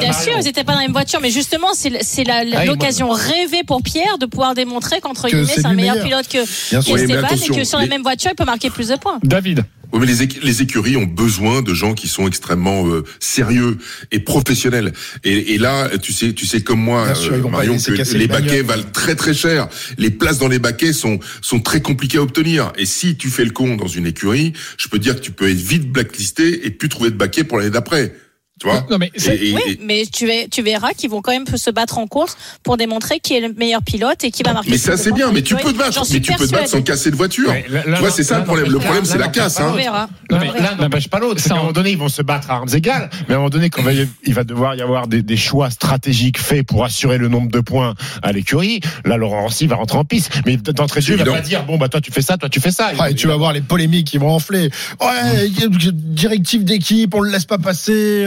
[0.00, 2.44] Bien sûr, ils n'étaient pas dans la même voiture, mais justement, c'est le- c'est la-
[2.44, 6.02] la- Ah l'occasion rêvée pour Pierre de pouvoir démontrer qu'entre Que guillemets, c'est un meilleur
[6.02, 8.96] pilote que, Esteban et que sur la les- même voiture, il peut marquer plus de
[8.96, 9.18] points.
[9.22, 9.64] David.
[9.92, 13.78] Oui, mais les, écu- les écuries ont besoin de gens qui sont extrêmement euh, sérieux
[14.12, 14.92] et professionnels.
[15.24, 18.26] Et, et là, tu sais, tu sais comme moi, sûr, euh, Marion, que les les
[18.28, 19.68] baquets valent très très cher.
[19.96, 22.72] Les places dans les baquets sont sont très compliquées à obtenir.
[22.76, 25.48] Et si tu fais le con dans une écurie, je peux dire que tu peux
[25.48, 28.14] être vite blacklisté et plus trouver de baquets pour l'année d'après.
[28.60, 31.32] Tu vois Non, mais c'est- Et- et- Oui, et- mais tu, verras qu'ils vont quand
[31.32, 34.52] même se battre en course pour démontrer qui est le meilleur pilote et qui va
[34.52, 34.70] marquer.
[34.70, 36.82] mais ça c'est bien, mais tu peux te battre, mais tu peux te battre sans
[36.82, 37.52] casser de voiture.
[37.52, 38.66] Là- là, tu vois, c'est ça là, le problème.
[38.66, 39.58] Le là, problème, là, c'est la là, casse.
[39.58, 39.70] là, Hein.
[39.72, 40.08] On verra.
[40.30, 41.42] Non, mais l'un n'empêche pas l'autre.
[41.42, 43.10] Qu'à un moment donné, ils vont se battre à armes égales.
[43.28, 45.36] Mais à un moment donné, quand il va- il va devoir y avoir des, des
[45.36, 49.76] choix stratégiques faits pour assurer le nombre de points à l'écurie, là, Laurent Rossi va
[49.76, 50.30] rentrer en piste.
[50.46, 52.48] Mais d'entrée de jeu, il va pas dire, bon, bah, toi, tu fais ça, toi,
[52.48, 52.90] tu fais ça.
[52.98, 54.70] Ah, et tu vas voir les polémiques qui vont enfler.
[55.00, 55.48] Ouais,
[55.92, 58.26] directive d'équipe, on le laisse pas passer.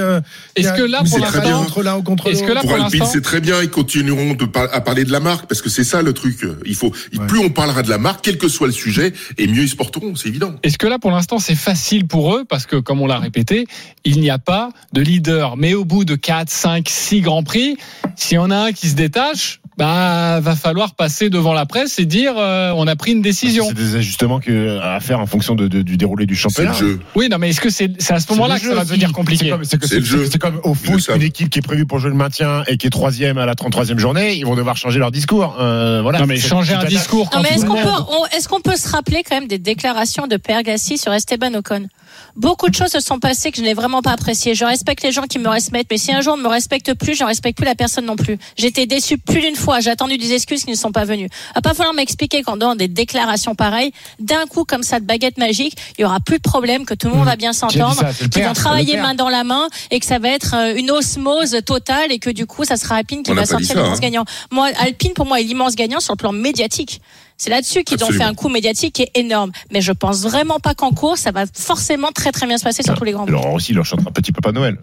[0.55, 2.55] Est-ce que là, pour c'est l'instant- très bien entre l'un ou contre Est-ce que l'autre.
[2.55, 3.62] là, Pour pour Alpine, c'est très bien.
[3.62, 6.45] Ils continueront de par- à parler de la marque parce que c'est ça le truc.
[6.65, 7.27] Il faut, Ouais.
[7.27, 9.75] plus on parlera de la marque, quel que soit le sujet, et mieux ils se
[9.75, 10.15] porteront.
[10.15, 10.53] C'est évident.
[10.63, 12.45] Est-ce que là, pour l'instant, c'est facile pour eux?
[12.47, 13.65] Parce que, comme on l'a répété,
[14.03, 15.55] il n'y a pas de leader.
[15.57, 17.77] Mais au bout de 4, 5, 6 grands prix,
[18.15, 21.97] s'il y en a un qui se détache, bah, va falloir passer devant la presse
[21.99, 23.65] et dire euh, on a pris une décision.
[23.67, 26.49] C'est des ajustements que, à faire en fonction de, de- du déroulé du C'est le
[26.51, 26.73] championnat.
[26.73, 26.99] jeu.
[27.15, 29.53] Oui, non, mais est-ce que c'est c'est à ce moment-là que ça va devenir compliqué
[29.63, 32.77] C'est comme, comme au foot, une équipe qui est prévue pour jouer le maintien et
[32.77, 35.55] qui est troisième à la 33e journée, ils vont devoir changer leur discours.
[35.60, 36.19] Euh, voilà.
[36.19, 38.89] Non, mais changer un discours Non, mais est-ce qu'on peut, on- est-ce qu'on peut se
[38.89, 41.88] rappeler quand même des déclarations de Père Gassi sur Esteban Ocon?
[42.36, 44.56] Beaucoup de choses se sont passées que je n'ai vraiment pas appréciées.
[44.56, 46.94] Je respecte les gens qui me respectent, mais si un jour on ne me respecte
[46.94, 48.38] plus, je ne respecte plus la personne non plus.
[48.58, 49.80] J'ai été déçu plus d'une fois.
[49.80, 51.30] J'ai attendu des excuses qui ne sont pas venues.
[51.32, 55.06] Il va pas falloir m'expliquer qu'en dehors des déclarations pareilles, d'un coup comme ça de
[55.06, 57.58] baguette magique, il y aura plus de problème, que tout le monde va bien dit
[57.58, 60.91] s'entendre, qu'ils vont travailler main dans la main et que ça va être euh, une
[60.91, 64.02] osmose totale et que du coup ça sera Alpine qui On va sortir l'immense hein.
[64.02, 64.26] gagnant.
[64.52, 67.02] Moi, Alpine pour moi est l'immense gagnant sur le plan médiatique.
[67.41, 69.51] C'est là-dessus qu'ils ont fait un coup médiatique qui est énorme.
[69.71, 72.84] Mais je pense vraiment pas qu'en course, ça va forcément très très bien se passer
[72.84, 73.32] sur tous les grands prix.
[73.34, 74.77] Laurent aussi leur chantera Petit Papa Noël.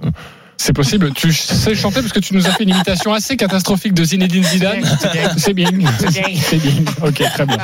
[0.61, 1.13] C'est possible.
[1.15, 4.43] Tu sais chanter parce que tu nous as fait une imitation assez catastrophique de Zinedine
[4.43, 4.83] Zidane.
[5.37, 5.71] C'est bien.
[6.41, 6.73] C'est bien.
[7.05, 7.59] Ok, très bien.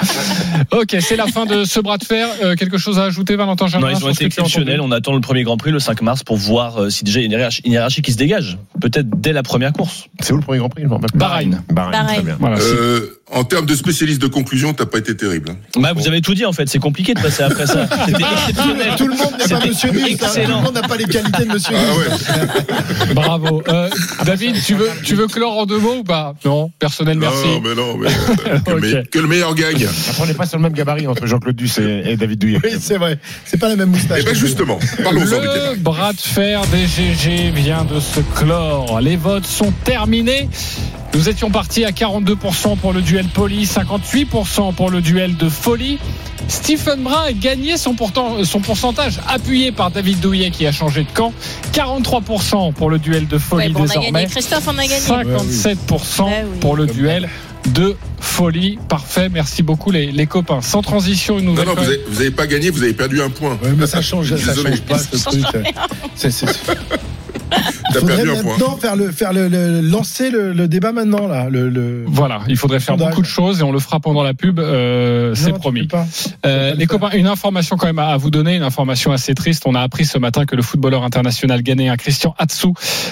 [0.70, 2.28] Ok, c'est la fin de ce bras de fer.
[2.44, 4.80] Euh, quelque chose à ajouter, Valentin Non, Germain ils ont été exceptionnels.
[4.80, 7.22] On attend le premier Grand Prix le 5 mars pour voir euh, si déjà il
[7.22, 8.58] y a une hiérarchie, une hiérarchie qui se dégage.
[8.80, 10.06] Peut-être dès la première course.
[10.20, 10.98] C'est où le premier Grand Prix pas.
[11.14, 11.64] Bahreïn.
[11.72, 12.36] Bahreïn, très bien.
[12.38, 15.50] Voilà, Euh, en termes de spécialiste de conclusion, t'as pas été terrible.
[15.50, 15.56] hein.
[15.80, 16.68] Bah, vous avez tout dit en fait.
[16.68, 17.86] C'est compliqué de passer après ça.
[18.98, 20.18] Tout le monde n'est pas Monsieur Nice.
[20.22, 20.28] hein.
[20.34, 23.12] Tout le monde n'a pas les qualités de Monsieur Ah.
[23.14, 23.62] Bravo.
[23.68, 23.88] Euh,
[24.24, 26.34] David, tu veux, tu veux clore en deux mots ou pas?
[26.44, 27.46] Non, personnel, merci.
[27.46, 28.82] Non, mais non, mais euh, que, le Ok.
[28.82, 29.86] me- que le meilleur gagne.
[29.86, 32.60] Après, on n'est pas sur le même gabarit entre Jean-Claude Duss et, et David Douillet.
[32.62, 33.18] Oui, c'est vrai.
[33.46, 34.20] C'est pas la même moustache.
[34.22, 35.46] Eh ben justement, parlons-en du.
[35.46, 39.00] Le bras de fer des GG vient de se clore.
[39.00, 40.48] Les votes sont terminés.
[41.14, 45.98] Nous étions partis à 42% pour le duel poli, 58% pour le duel de folie.
[46.48, 51.04] Stephen Brun a gagné son, pourtant- son pourcentage, appuyé par David Douillet qui a changé
[51.04, 51.32] de camp.
[51.72, 54.10] 43% pour le duel de folie Ouais, bon, on a désormais.
[54.12, 54.26] gagné.
[54.26, 55.00] Christophe, on a gagné.
[55.00, 56.58] 57% Ouais, oui.
[56.60, 57.28] pour le duel
[57.68, 58.78] de folie.
[58.88, 60.60] Parfait, merci beaucoup les, les copains.
[60.62, 61.86] Sans transition, une Non, nouvelle non, vous colle.
[61.86, 63.52] avez, vous avez pas gagné, vous avez perdu un point.
[63.62, 65.44] Ouais, mais ça change, ça change pas ce truc.
[66.16, 66.32] C'est,
[67.50, 68.76] T'as faudrait perdu un point.
[68.80, 71.48] faire le, faire le, le- lancer le, le débat maintenant là.
[71.48, 72.04] Le, le...
[72.06, 73.10] Voilà, il faudrait faire Sondage.
[73.10, 75.86] beaucoup de choses et on le fera pendant la pub, euh, c'est promis.
[76.46, 79.64] Euh, les copains, une information quand même à à vous donner, une information assez triste.
[79.66, 82.68] On a appris ce matin que le footballeur international ghanéen Christian Atsu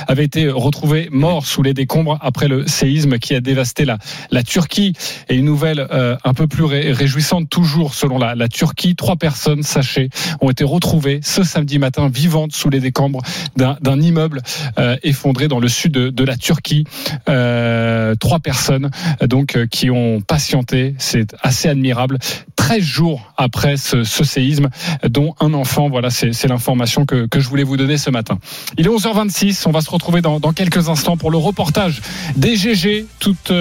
[0.07, 3.99] avait été retrouvé mort sous les décombres après le séisme qui a dévasté la,
[4.31, 4.93] la Turquie.
[5.29, 9.17] Et une nouvelle euh, un peu plus ré- réjouissante, toujours selon la, la Turquie, trois
[9.17, 10.09] personnes, sachez,
[10.41, 13.23] ont été retrouvées ce samedi matin vivantes sous les décombres
[13.57, 14.01] d'un d'un
[14.79, 16.85] euh, effondré dans le sud de, la Turquie.
[17.29, 18.91] Euh, trois personnes
[19.23, 22.19] euh, donc qui ont patienté, c'est assez admirable.
[22.57, 24.69] 13 jours après ce, séisme,
[25.09, 25.89] dont un enfant.
[25.89, 28.39] Voilà, c'est l'information que, je voulais vous donner ce matin.
[28.79, 29.65] Il est 11h26.
[29.67, 32.01] On va se retrouver dans, quelques instants pour le reportage
[32.37, 33.07] des GG.
[33.19, 33.53] Toute,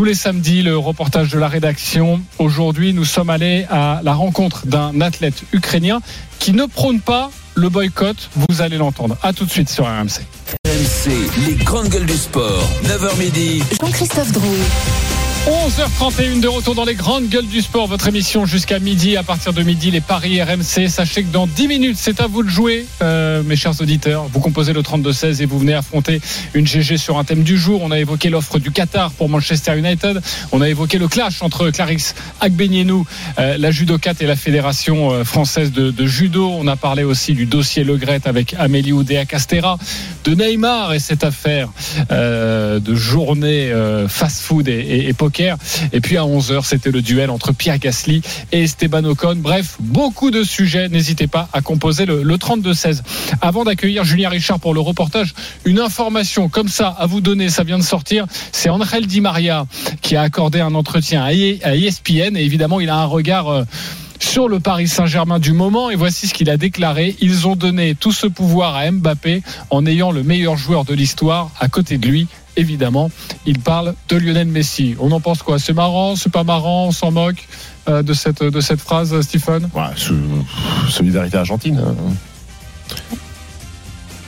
[0.00, 2.22] tous les samedis, le reportage de la rédaction.
[2.38, 6.00] Aujourd'hui, nous sommes allés à la rencontre d'un athlète ukrainien
[6.38, 8.30] qui ne prône pas le boycott.
[8.34, 9.18] Vous allez l'entendre.
[9.22, 10.22] À tout de suite sur RMC.
[10.66, 12.66] RMC, les grandes gueules du sport.
[12.84, 13.62] 9h midi.
[13.78, 15.19] Jean-Christophe Drouet.
[15.46, 19.16] 11h31 de retour dans les grandes gueules du sport, votre émission jusqu'à midi.
[19.16, 20.88] À partir de midi, les paris RMC.
[20.88, 24.26] Sachez que dans 10 minutes, c'est à vous de jouer, euh, mes chers auditeurs.
[24.30, 26.20] Vous composez le 32-16 et vous venez affronter
[26.52, 27.80] une GG sur un thème du jour.
[27.82, 30.20] On a évoqué l'offre du Qatar pour Manchester United.
[30.52, 33.06] On a évoqué le clash entre Clarisse Agbenienou,
[33.38, 36.50] euh, la judocate et la Fédération euh, française de, judo.
[36.50, 39.78] On a parlé aussi du dossier Le avec Amélie Oudéa Castera,
[40.24, 41.68] de Neymar et cette affaire
[42.10, 43.72] de journée
[44.08, 45.12] fast-food et, et- et
[45.92, 49.36] Et puis à 11h, c'était le duel entre Pierre Gasly et Esteban Ocon.
[49.36, 50.88] Bref, beaucoup de sujets.
[50.88, 53.02] N'hésitez pas à composer le, le 32-16.
[53.40, 57.64] Avant d'accueillir Julien Richard pour le reportage, une information comme ça à vous donner, ça
[57.64, 58.26] vient de sortir.
[58.52, 59.66] C'est Angel Di Maria
[60.02, 63.48] qui a accordé un entretien à E- ESPN et évidemment, il a un regard...
[63.48, 63.64] euh,
[64.22, 67.16] sur le Paris Saint-Germain du moment et voici ce qu'il a déclaré.
[67.22, 71.50] Ils ont donné tout ce pouvoir à Mbappé en ayant le meilleur joueur de l'histoire
[71.58, 72.26] à côté de lui.
[72.60, 73.10] Évidemment,
[73.46, 74.94] il parle de Lionel Messi.
[75.00, 75.58] On en pense quoi?
[75.58, 77.48] C'est marrant C'est pas marrant On s'en moque
[77.88, 79.82] euh, de cette de cette phrase, Stephen Ouais,
[80.90, 81.78] solidarité argentine.
[81.78, 81.94] hein.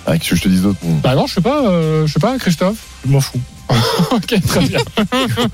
[0.07, 2.21] Ah, qu'est-ce que je te dis d'autre Bah non, je sais pas, euh, je sais
[2.21, 2.79] pas, Christophe.
[3.07, 3.39] Je m'en fous.
[4.13, 4.81] ok, très bien.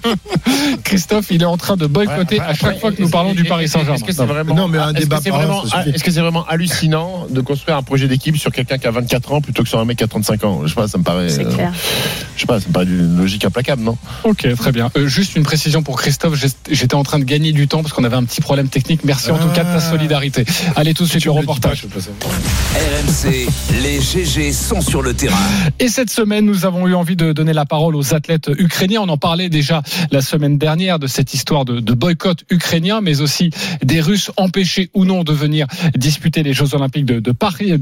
[0.85, 3.35] Christophe, il est en train de boycotter Ouais, à chaque ouais, fois que nous parlons
[3.35, 3.95] du Paris Saint-Germain.
[3.97, 4.27] Est-ce que c'est Non.
[4.27, 7.41] vraiment, Non, mais un est-ce que débat c'est vraiment, est-ce que c'est vraiment hallucinant de
[7.41, 9.99] construire un projet d'équipe sur quelqu'un qui a 24 ans plutôt que sur un mec
[9.99, 10.61] qui a 35 ans?
[10.65, 11.29] Je sais pas, ça me paraît.
[11.29, 11.73] C'est euh, clair.
[12.37, 13.97] Je sais pas, ça me paraît d'une logique implacable, non?
[14.25, 14.91] Ok, très bien.
[14.97, 16.35] Euh, juste une précision pour Christophe.
[16.71, 19.05] J'étais en train de gagner du temps parce qu'on avait un petit problème technique.
[19.05, 19.81] Merci en tout cas de ta Ah.
[19.81, 20.45] solidarité.
[20.77, 21.85] Allez tout de suite le reportage.
[22.75, 23.49] RMC,
[23.83, 25.37] les GG sont sur le terrain.
[25.79, 29.01] Et cette semaine, nous avons eu envie de donner la parole aux athlètes ukrainiens.
[29.03, 33.51] On en parlait déjà la semaine dernière de cette histoire de, boycott ukrainien, mais aussi
[33.83, 35.67] des Russes empêchés ou non de venir
[35.97, 37.33] disputer les Jeux Olympiques de,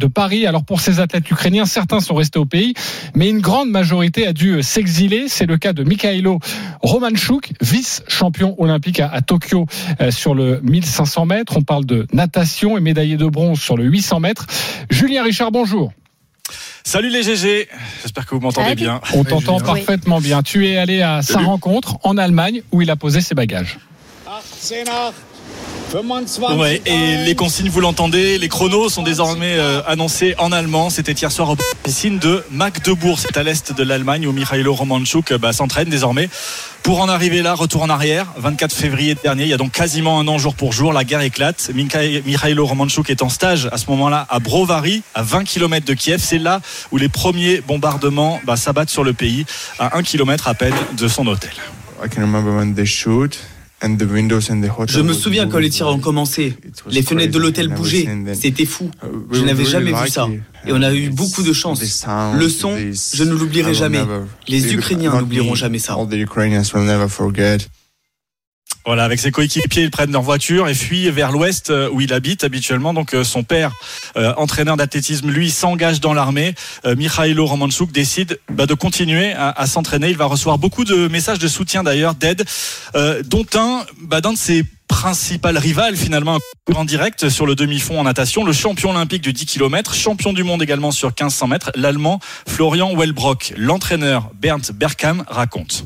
[0.08, 0.46] Paris.
[0.46, 2.74] Alors pour ces athlètes ukrainiens, certains sont restés au pays,
[3.14, 5.26] mais une grande majorité a dû s'exiler.
[5.28, 6.40] C'est le cas de Mikhailo
[6.82, 9.66] Romanchuk, vice-champion olympique à, à Tokyo
[10.00, 11.56] euh, sur le 1500 mètres.
[11.56, 14.46] On parle de natation et médaillé de bronze sur le 800 mètres.
[14.90, 15.92] Julien Richard, bonjour.
[16.84, 17.68] Salut les GG,
[18.02, 19.00] j'espère que vous m'entendez bien.
[19.14, 20.42] On t'entend parfaitement bien.
[20.42, 21.46] Tu es allé à sa Salut.
[21.46, 23.78] rencontre en Allemagne où il a posé ses bagages.
[26.56, 30.90] Ouais, et les consignes, vous l'entendez, les chronos sont désormais euh, annoncés en allemand.
[30.90, 35.32] C'était hier soir au piscine de Magdebourg, c'est à l'est de l'Allemagne où Mikhailo Romanchuk
[35.34, 36.28] bah, s'entraîne désormais.
[36.82, 40.20] Pour en arriver là, retour en arrière, 24 février dernier, il y a donc quasiment
[40.20, 41.70] un an jour pour jour, la guerre éclate.
[41.74, 46.20] Mikhailo Romanchuk est en stage à ce moment-là à Brovary, à 20 km de Kiev.
[46.22, 46.60] C'est là
[46.92, 49.46] où les premiers bombardements bah, s'abattent sur le pays,
[49.78, 51.52] à 1 km à peine de son hôtel.
[54.88, 56.54] Je me souviens quand les tirs ont commencé.
[56.90, 58.08] Les fenêtres de l'hôtel bougeaient.
[58.34, 58.90] C'était fou.
[59.30, 60.28] Je n'avais jamais vu ça.
[60.66, 61.80] Et on a eu beaucoup de chance.
[62.38, 64.00] Le son, je ne l'oublierai jamais.
[64.48, 65.96] Les Ukrainiens n'oublieront jamais ça.
[68.86, 72.12] Voilà, avec ses coéquipiers, ils prennent leur voiture et fuient vers l'ouest euh, où il
[72.12, 72.94] habite habituellement.
[72.94, 73.72] Donc euh, son père,
[74.16, 76.54] euh, entraîneur d'athlétisme, lui s'engage dans l'armée.
[76.84, 80.10] Mikhailo Romanchuk décide bah, de continuer à, s'entraîner.
[80.10, 82.44] Il va recevoir beaucoup de messages de soutien d'ailleurs, d'aide,
[83.24, 84.64] dont un bah, d'un de ses
[84.96, 86.38] principal rival finalement
[86.74, 90.42] en direct sur le demi-fond en natation, le champion olympique du 10 km, champion du
[90.42, 93.52] monde également sur 1500 mètres, l'allemand Florian Wellbrock.
[93.58, 95.84] L'entraîneur Bernd Berkham raconte.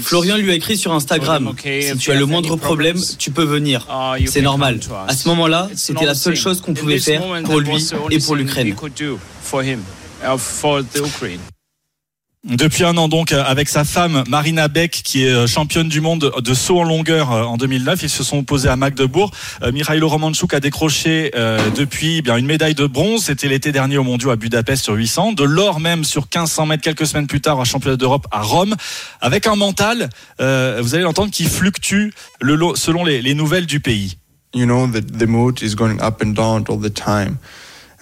[0.00, 3.88] Florian lui a écrit sur Instagram Si tu as le moindre problème, tu peux venir.
[3.90, 4.78] Uh, C'est normal.
[5.08, 8.76] À ce moment-là, c'était la seule chose qu'on pouvait faire pour lui et pour l'Ukraine.
[12.44, 16.32] Depuis un an donc avec sa femme Marina Beck qui est euh, championne du monde
[16.36, 19.30] de saut en longueur euh, en 2009 ils se sont opposés à Magdebourg.
[19.62, 21.30] Euh, Mikhailo Romanchuk a décroché
[21.76, 23.26] depuis eh bien une médaille de bronze.
[23.26, 26.82] C'était l'été dernier au mondiaux à Budapest sur 800 de l'or même sur 1500 mètres
[26.82, 28.74] quelques semaines plus tard au championnat d'Europe à Rome.
[29.20, 32.08] Avec un mental vous allez l'entendre qui fluctue
[32.40, 34.16] le, selon les, les nouvelles du pays.
[34.52, 37.38] You know that the mood is going up and down all the time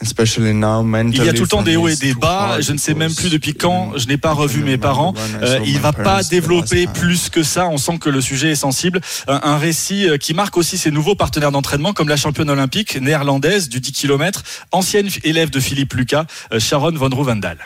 [0.03, 2.61] il y a tout le temps des hauts et des bas.
[2.61, 5.15] Je ne sais même plus depuis quand je n'ai pas revu mes parents.
[5.43, 7.69] Euh, il va pas développer plus que ça.
[7.69, 9.01] On sent que le sujet est sensible.
[9.29, 13.69] Un, récit euh, qui marque aussi ses nouveaux partenaires d'entraînement, comme la championne olympique néerlandaise
[13.69, 17.59] du 10 km, ancienne élève de Philippe Lucas, euh, Sharon von Rovendal.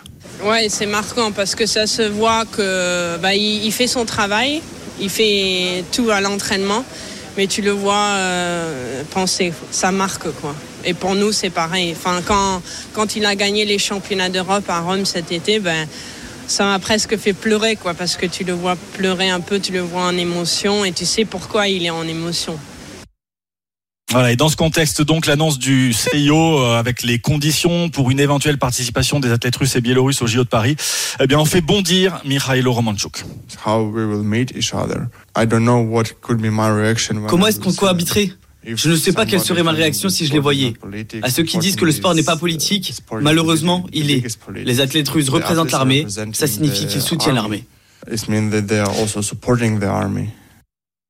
[0.42, 4.61] Ouais, c'est marquant parce que ça se voit que bah, il, fait son travail,
[5.01, 6.85] il fait tout à l'entraînement,
[7.37, 8.16] mais tu le vois
[9.11, 10.55] penser, ça marque quoi.
[10.85, 11.94] Et pour nous, c'est pareil.
[11.97, 15.88] Enfin, quand, quand il a gagné les championnats d'Europe à Rome cet été, ben,
[16.47, 19.73] ça m'a presque fait pleurer, quoi, parce que tu le vois pleurer un peu, tu
[19.73, 22.59] le vois en émotion et tu sais pourquoi il est en émotion.
[24.14, 28.20] Voilà, et dans ce contexte, donc, l'annonce du CIO euh, avec les conditions pour une
[28.20, 30.77] éventuelle participation des athlètes russes et biélorusses au JO de Paris,
[31.18, 33.24] eh bien, on fait bondir Mikhailo Romanchuk.
[37.27, 38.31] Comment est-ce qu'on cohabiterait
[38.66, 40.72] je ne sais pas quelle serait ma réaction si je les voyais.
[41.20, 44.24] À ceux qui disent que le sport n'est pas politique, malheureusement, il est.
[44.55, 47.64] Les athlètes russes représentent l'armée, ça signifie qu'ils soutiennent l'armée.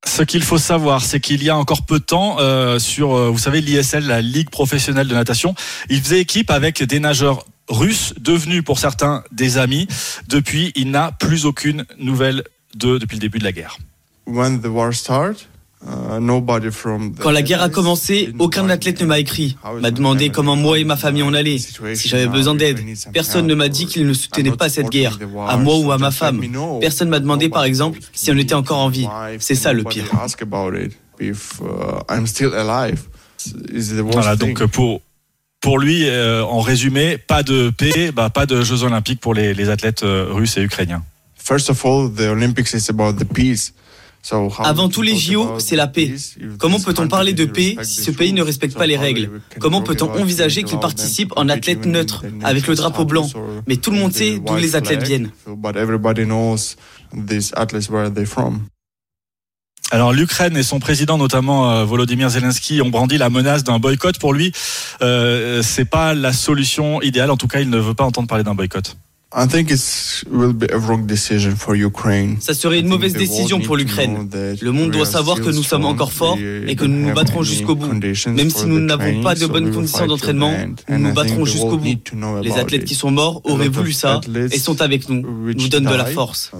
[0.06, 3.30] Ce qu'il faut savoir, c'est qu'il y a encore peu de temps, euh, sur, euh,
[3.30, 5.54] vous savez, l'ISL, la Ligue professionnelle de natation,
[5.88, 9.88] il faisait équipe avec des nageurs russes, devenus pour certains des amis.
[10.28, 13.78] Depuis, il n'a plus aucune nouvelle d'eux depuis le début de la guerre.
[14.26, 15.34] Uh,
[15.86, 20.84] Quand la guerre a commencé, aucun athlète ne m'a écrit, m'a demandé comment moi et
[20.84, 22.80] ma famille on allait, si j'avais besoin d'aide.
[23.12, 26.10] Personne ne m'a dit qu'il ne soutenait pas cette guerre, à moi ou à ma
[26.10, 26.40] femme.
[26.80, 29.06] Personne m'a demandé par exemple si on était encore en vie.
[29.38, 30.04] C'est ça le pire.
[31.20, 31.30] Uh,
[34.10, 35.02] voilà, donc pour,
[35.60, 39.54] pour lui, euh, en résumé, pas de paix, bah, pas de Jeux Olympiques pour les,
[39.54, 41.02] les athlètes euh, russes et ukrainiens.
[41.36, 43.74] First of all, the Olympics is about the peace.
[44.64, 46.14] Avant tous les JO, c'est la paix.
[46.58, 49.40] Comment peut-on parler de paix si ce pays ne respecte pas les règles?
[49.60, 53.28] Comment peut-on envisager qu'il participe en athlète neutre, avec le drapeau blanc?
[53.66, 55.30] Mais tout le monde sait d'où les athlètes viennent.
[59.90, 64.18] Alors l'Ukraine et son président, notamment euh, Volodymyr Zelensky, ont brandi la menace d'un boycott.
[64.18, 64.50] Pour lui,
[65.02, 67.30] euh, c'est pas la solution idéale.
[67.30, 68.96] En tout cas, il ne veut pas entendre parler d'un boycott.
[72.40, 74.28] Ça serait une mauvaise décision pour l'Ukraine.
[74.62, 77.74] Le monde doit savoir que nous sommes encore forts et que nous nous battrons jusqu'au
[77.74, 77.92] bout.
[78.28, 80.52] Même si nous n'avons pas de bonnes conditions d'entraînement,
[80.88, 82.12] nous nous battrons jusqu'au bout.
[82.42, 84.20] Les athlètes qui sont morts auraient voulu ça
[84.52, 85.20] et sont avec nous,
[85.52, 86.52] nous donnent de la force.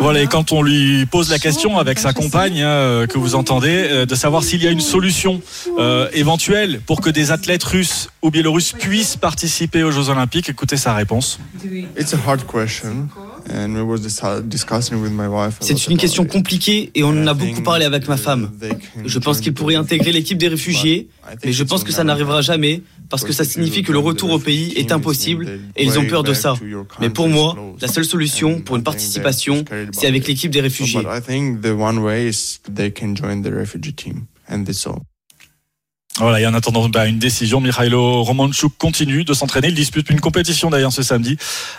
[0.00, 3.86] Voilà, et quand on lui pose la question avec sa compagne hein, que vous entendez,
[3.90, 5.40] euh, de savoir s'il y a une solution
[5.78, 10.76] euh, éventuelle pour que des athlètes russes ou biélorusses puissent participer aux Jeux Olympiques Écoutez
[10.76, 11.38] sa réponse.
[15.60, 18.50] C'est une question compliquée et on en a beaucoup parlé avec ma femme.
[19.04, 21.08] Je pense qu'ils pourraient intégrer l'équipe des réfugiés,
[21.44, 24.38] mais je pense que ça n'arrivera jamais parce que ça signifie que le retour au
[24.38, 26.54] pays est impossible et ils ont peur de ça.
[27.00, 31.00] Mais pour moi, la seule solution pour une participation, c'est avec l'équipe des réfugiés.
[36.18, 39.68] Voilà, et en attendant bah, une décision, Mikhailo Romanchuk continue de s'entraîner.
[39.68, 41.36] Il dispute une compétition d'ailleurs ce samedi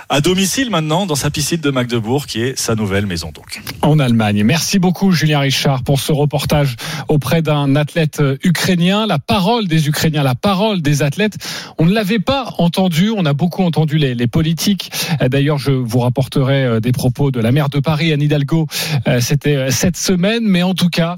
[0.10, 3.62] à domicile maintenant dans sa piscine de Magdebourg qui est sa nouvelle maison donc.
[3.82, 4.44] En Allemagne.
[4.44, 6.76] Merci beaucoup Julien Richard pour ce reportage
[7.08, 9.08] auprès d'un athlète ukrainien.
[9.08, 11.38] La parole des Ukrainiens, la parole des athlètes.
[11.80, 13.10] On ne l'avait pas entendu.
[13.10, 14.92] On a beaucoup entendu les, les politiques.
[15.20, 18.68] D'ailleurs, je vous rapporterai euh, des propos de la maire de Paris, Anne Hidalgo.
[19.08, 20.44] Euh, c'était cette semaine.
[20.44, 21.18] Mais en tout cas,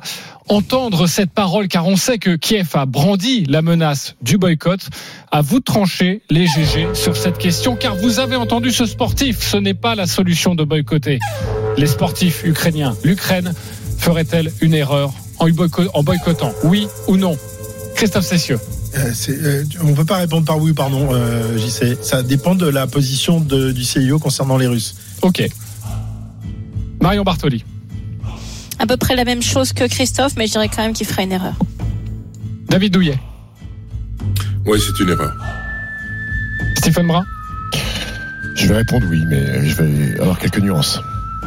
[0.49, 4.81] entendre cette parole, car on sait que Kiev a brandi la menace du boycott.
[5.31, 9.41] À vous de trancher, les GG, sur cette question, car vous avez entendu ce sportif.
[9.41, 11.19] Ce n'est pas la solution de boycotter
[11.77, 12.95] les sportifs ukrainiens.
[13.03, 13.53] L'Ukraine
[13.97, 16.51] ferait-elle une erreur en boycottant?
[16.63, 17.37] Oui ou non?
[17.95, 18.59] Christophe Cessieux.
[18.97, 21.97] Euh, euh, on ne peut pas répondre par oui ou par non, euh, JC.
[22.01, 24.95] Ça dépend de la position de, du CIO concernant les Russes.
[25.21, 25.47] Ok.
[27.01, 27.63] Marion Bartoli
[28.79, 31.23] à peu près la même chose que Christophe, mais je dirais quand même qu'il ferait
[31.23, 31.53] une erreur.
[32.69, 33.19] David Douillet.
[34.65, 35.33] Oui, c'est une erreur.
[36.77, 37.25] Stephen Brun.
[38.55, 40.99] Je vais répondre oui, mais je vais avoir quelques nuances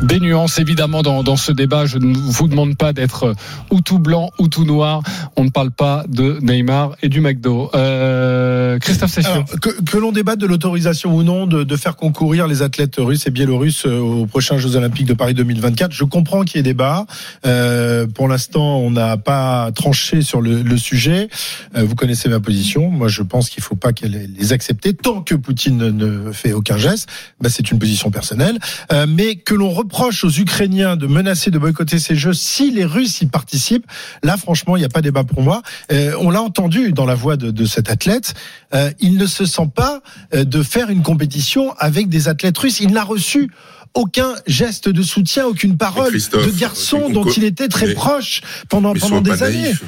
[0.03, 1.87] des nuances évidemment dans, dans, ce débat.
[1.87, 3.35] Je ne vous demande pas d'être euh,
[3.71, 5.03] ou tout blanc ou tout noir.
[5.43, 7.69] On ne parle pas de Neymar et du McDo.
[7.75, 9.43] Euh, Christophe Cessieux.
[9.61, 13.87] Que, l'on débatte de l'autorisation ou non de, faire concourir les athlètes russes et biélorusses
[13.87, 17.07] euh, aux prochains Jeux Olympiques de Paris 2024, je comprends qu'il y ait débat.
[17.45, 21.29] Euh, pour l'instant, on n'a pas tranché sur le, sujet.
[21.77, 22.89] Euh, vous connaissez ma position.
[22.89, 26.31] Moi, je pense qu'il ne faut pas qu'elle les accepter tant que Poutine ne, ne
[26.31, 27.09] fait aucun geste.
[27.41, 28.61] Bah, C'est une position personnelle.
[28.93, 32.85] Euh, mais que l'on reproche aux Ukrainiens de menacer de boycotter ces Jeux si les
[32.85, 33.87] Russes y participent,
[34.23, 35.63] là franchement, il n'y a pas débat pour moi.
[35.91, 38.35] Euh, on l'a entendu dans la voix de, de cet athlète,
[38.75, 40.03] euh, il ne se sent pas
[40.35, 42.81] euh, de faire une compétition avec des athlètes russes.
[42.81, 43.51] Il n'a reçu
[43.95, 48.95] aucun geste de soutien, aucune parole de garçon dont il était très mais, proche pendant,
[48.95, 49.63] pendant des années.
[49.63, 49.83] Naïf.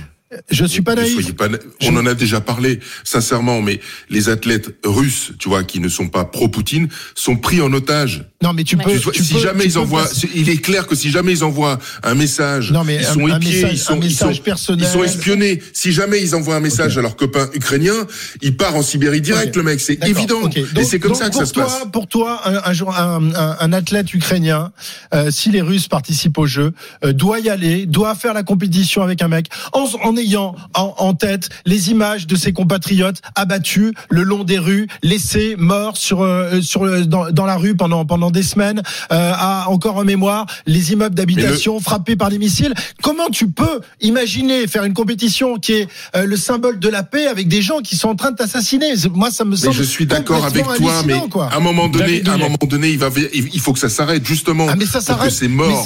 [0.50, 1.34] Je suis pas naïf.
[1.34, 1.58] Pas na...
[1.82, 6.08] On en a déjà parlé, sincèrement, mais les athlètes russes, tu vois, qui ne sont
[6.08, 8.24] pas pro-Poutine, sont pris en otage.
[8.42, 8.90] Non, mais tu peux.
[8.92, 11.10] Tu vois, tu si peux, jamais tu ils peux envoient, il est clair que si
[11.10, 13.92] jamais ils envoient un message, Non, mais ils un- sont un épiés, message- ils sont,
[13.94, 14.86] un ils message sont, personnel.
[14.88, 15.62] ils sont espionnés.
[15.72, 18.06] Si jamais ils envoient un message à leurs copains ukrainiens,
[18.42, 19.80] il part en Sibérie direct, le mec.
[19.80, 20.42] C'est évident.
[20.42, 20.56] ok.
[20.76, 21.84] Et c'est comme donc ça que ça se toi, passe.
[21.92, 24.72] Pour toi, un, un, un- un- un athlète ukrainien,
[25.14, 26.72] euh, si les Russes participent au jeu,
[27.04, 30.94] euh, doit y aller, doit faire la compétition avec un mec, en, en ayant en,
[30.98, 36.22] en tête les images de ses compatriotes abattus le long des rues, laissés morts sur
[36.22, 38.82] euh, sur le- dans, dans la rue pendant pendant des semaines,
[39.12, 42.74] euh, a encore en mémoire les immeubles d'habitation frappés par des missiles.
[43.02, 47.26] Comment tu peux imaginer faire une compétition qui est euh, le symbole de la paix
[47.26, 48.94] avec des gens qui sont en train de t'assassiner?
[49.12, 51.48] Moi, ça me Mais semble je suis d'accord avec toi, mais quoi.
[51.52, 54.26] à un moment donné, à un moment donné, il va, il faut que ça s'arrête
[54.26, 54.66] justement.
[54.68, 55.28] Ah, mais ça pour s'arrête.
[55.28, 55.84] que c'est mort.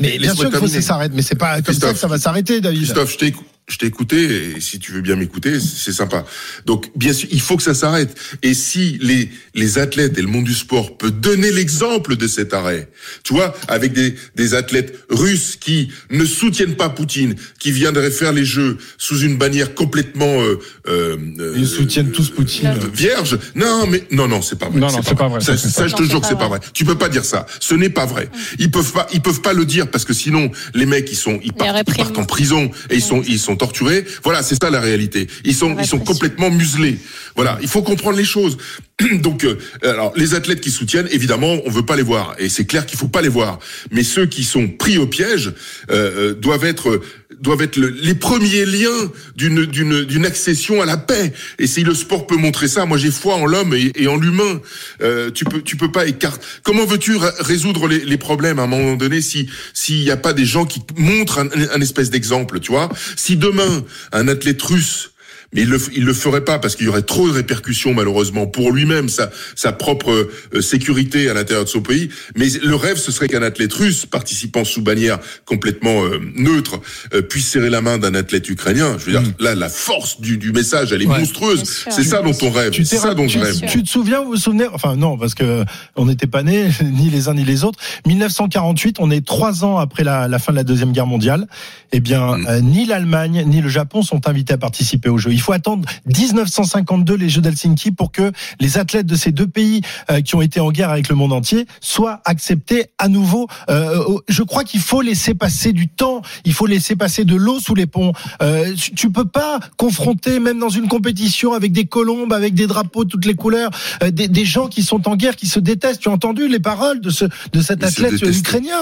[0.00, 1.98] Mais bien sûr qu'il faut que ça s'arrête, mais c'est pas comme ça Christophe, que
[1.98, 2.82] ça va s'arrêter, David.
[2.82, 3.32] Christophe, je
[3.70, 6.24] je t'ai écouté, et si tu veux bien m'écouter, c'est sympa.
[6.66, 8.16] Donc, bien sûr, il faut que ça s'arrête.
[8.42, 12.52] Et si les, les athlètes et le monde du sport peut donner l'exemple de cet
[12.54, 12.88] arrêt,
[13.22, 18.32] tu vois, avec des, des athlètes russes qui ne soutiennent pas Poutine, qui viendraient faire
[18.32, 20.40] les Jeux sous une bannière complètement...
[20.42, 21.16] Euh, euh,
[21.56, 22.66] Ils soutiennent tous Poutine.
[22.68, 23.38] euh, vierge.
[23.54, 24.80] Non, mais non, non, c'est pas vrai.
[24.80, 25.54] Non, non, c'est pas vrai, Ça,
[25.86, 26.60] je te jure que c'est pas vrai.
[26.72, 27.46] Tu peux pas dire ça.
[27.60, 28.28] Ce n'est pas vrai.
[28.58, 31.38] Ils peuvent pas, ils peuvent pas le dire parce que sinon les mecs ils sont,
[31.42, 34.04] ils partent, ils partent en prison et ils sont, ils sont torturés.
[34.24, 35.28] Voilà, c'est ça la réalité.
[35.44, 36.98] Ils sont, ils sont complètement muselés.
[37.36, 38.56] Voilà, il faut comprendre les choses.
[39.22, 42.64] Donc, euh, alors les athlètes qui soutiennent, évidemment, on veut pas les voir et c'est
[42.64, 43.58] clair qu'il faut pas les voir.
[43.90, 45.52] Mais ceux qui sont pris au piège
[45.90, 47.00] euh, euh, doivent être
[47.40, 51.32] doivent être le- les premiers liens d'une d'une d'une accession à la paix.
[51.58, 54.60] Et si le sport peut montrer ça, moi j'ai foi en l'homme et, en l'humain.
[55.02, 56.44] Euh, tu peux tu peux pas écarter.
[56.62, 60.32] Comment veux-tu résoudre les, les problèmes à un moment donné si s'il n'y a pas
[60.32, 62.88] des gens qui montrent un, un espèce d'exemple, tu vois?
[63.16, 65.10] Si demain un athlète russe
[65.52, 68.46] mais il le, il le ferait pas parce qu'il y aurait trop de répercussions malheureusement
[68.46, 72.08] pour lui-même, sa, sa propre euh, sécurité à l'intérieur de son pays.
[72.36, 76.80] Mais le rêve, ce serait qu'un athlète russe, participant sous bannière complètement euh, neutre,
[77.14, 78.96] euh, puisse serrer la main d'un athlète ukrainien.
[78.98, 81.18] Je veux dire, là, la force du, du message, elle est Ouais.
[81.18, 81.64] monstrueuse.
[81.90, 82.72] C'est ça dont on rêve.
[82.84, 83.60] C'est ça dont tu- je rêve.
[83.68, 85.64] tu te souviens, vous vous souvenez Enfin non, parce que
[85.96, 87.78] on n'était pas nés, ni les uns ni les autres.
[88.06, 91.46] 1948, on est trois ans après la, la fin de la deuxième guerre mondiale.
[91.92, 92.46] Eh bien, Mm.
[92.48, 95.32] euh, ni l'Allemagne ni le Japon sont invités à participer aux Jeux.
[95.32, 99.80] Il faut attendre 1952 les Jeux d'Helsinki pour que les athlètes de ces deux pays
[100.10, 103.48] euh, qui ont été en guerre avec le monde entier soient acceptés à nouveau.
[103.68, 106.22] Euh, je crois qu'il faut laisser passer du temps.
[106.44, 108.12] Il faut laisser passer de l'eau sous les ponts.
[108.42, 112.66] Euh, tu- tu peux pas confronter, même dans une compétition, avec des colombes, avec des
[112.66, 113.70] drapeaux de toutes les couleurs,
[114.02, 116.00] euh, des, des gens qui sont en guerre, qui se détestent.
[116.00, 118.78] Tu as entendu les paroles de ce de cet athlète ukrainien?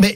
[0.00, 0.14] Mais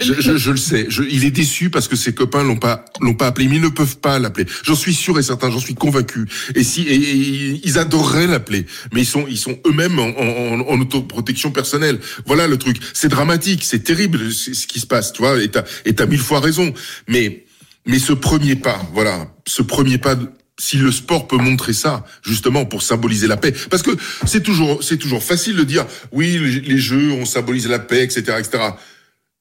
[0.00, 0.86] Je, je- je le sais.
[0.88, 3.62] Je- il est déçu parce que ses copains l'ont pas l'ont pas appelé, mais ils
[3.62, 4.46] ne peuvent pas l'appeler.
[4.62, 6.26] J'en suis sûr et certain, j'en suis convaincu.
[6.54, 10.80] Et si et, ils adoreraient l'appeler, mais ils sont ils sont eux-mêmes en, en, en
[10.80, 11.98] autoprotection personnelle.
[12.26, 12.76] Voilà le truc.
[12.94, 15.42] C'est dramatique, c'est terrible ce qui se passe, tu vois.
[15.42, 16.72] Et t'as et t'as mille fois raison.
[17.08, 17.44] Mais
[17.86, 20.16] mais ce premier pas, voilà, ce premier pas.
[20.60, 23.92] si le sport peut montrer ça, justement, pour symboliser la paix, parce que
[24.26, 28.38] c'est toujours, c'est toujours facile de dire, oui, les, jeux ont symbolisé la paix, etc.,
[28.40, 28.58] etc.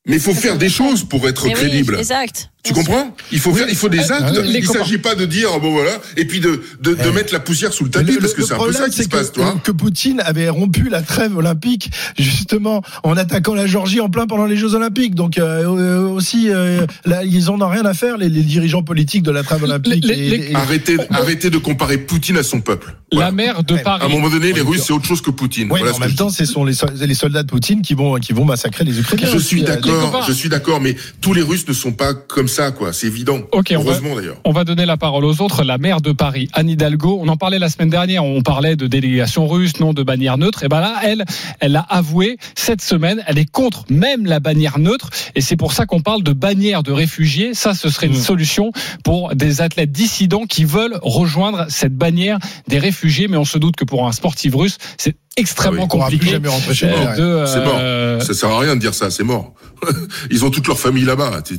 [0.08, 1.98] Mais il faut faire des choses pour être Mais oui, crédible.
[2.00, 2.50] exact.
[2.68, 4.38] Tu comprends Il faut faire, il faut des actes.
[4.44, 7.40] les il s'agit pas de dire bon voilà et puis de de, de mettre la
[7.40, 9.36] poussière sous le tapis Le- parce que c'est un peu ça qui se passe, que,
[9.36, 9.60] toi.
[9.64, 14.46] que Poutine avait rompu la trêve olympique justement en attaquant la Géorgie en plein pendant
[14.46, 15.16] les Jeux olympiques.
[15.16, 18.84] Donc euh, euh, aussi, euh, là, ils en ont rien à faire les, les dirigeants
[18.84, 20.04] politiques de la trêve olympique.
[20.06, 22.96] les- Et- les- et- Arrêtez, arrêtez de comparer Poutine à son peuple.
[23.12, 24.12] La maire de À un Paris.
[24.12, 25.72] moment donné, les Russes c'est autre chose que Poutine.
[25.72, 28.16] Ouais, Voilà en même temps, ce sont les, sol- les soldats de Poutine qui vont
[28.16, 29.30] qui vont massacrer les Ukrainiens.
[29.32, 32.57] Je suis d'accord, je suis d'accord, mais tous les Russes ne sont pas comme ça,
[32.72, 32.94] quoi.
[32.94, 33.40] C'est évident.
[33.52, 34.38] Ok, on va- Heureusement d'ailleurs.
[34.46, 35.64] On va donner la parole aux autres.
[35.64, 38.24] La maire de Paris, Anne Hidalgo, on en parlait la semaine dernière.
[38.26, 40.64] On parlait de délégation russe, non de bannière neutre.
[40.64, 41.26] Et ben là, elle,
[41.60, 45.10] elle a avoué cette semaine, elle est contre même la bannière neutre.
[45.36, 47.54] Et c'est pour ça qu'on parle de bannière de réfugiés.
[47.54, 48.22] Ça, ce serait une Mm.
[48.22, 48.72] solution
[49.04, 53.28] pour des athlètes dissidents qui veulent rejoindre cette bannière des réfugiés.
[53.28, 56.00] Mais on se doute que pour un sportif russe, c'est extrêmement Ah oui.
[56.18, 56.36] Compliqué.
[56.36, 57.76] euh, C'est mort.
[57.80, 59.54] euh, Ça sert à rien de dire ça, c'est mort.
[60.32, 61.42] Ils ont toute leur famille là-bas.
[61.44, 61.56] T'es-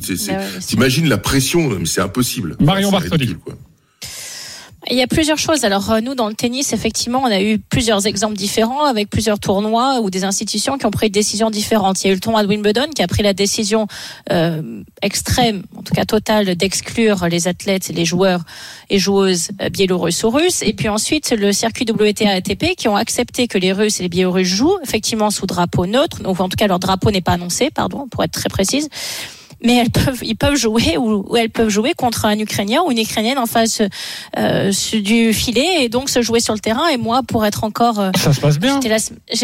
[0.79, 2.55] T'imagines la pression, mais c'est impossible.
[2.61, 3.35] Marion Bartoli.
[4.89, 5.65] Il y a plusieurs choses.
[5.65, 9.41] Alors euh, nous, dans le tennis, effectivement, on a eu plusieurs exemples différents avec plusieurs
[9.41, 12.01] tournois ou des institutions qui ont pris des décisions différentes.
[12.01, 13.87] Il y a eu le tournoi de Wimbledon qui a pris la décision
[14.31, 18.43] euh, extrême, en tout cas totale, d'exclure les athlètes et les joueurs
[18.89, 20.61] et joueuses euh, biélorusses ou russes.
[20.61, 24.09] Et puis ensuite, le circuit WTA ATP qui ont accepté que les Russes et les
[24.09, 26.21] Biélorusses jouent effectivement sous drapeau neutre.
[26.21, 28.87] Donc en tout cas, leur drapeau n'est pas annoncé, pardon, pour être très précise
[29.63, 32.91] mais elles peuvent, ils peuvent jouer ou, ou elles peuvent jouer contre un Ukrainien ou
[32.91, 33.81] une Ukrainienne en face
[34.37, 36.87] euh, du filet et donc se jouer sur le terrain.
[36.87, 38.79] Et moi, pour être encore, euh, ça se passe bien.
[38.79, 38.97] la,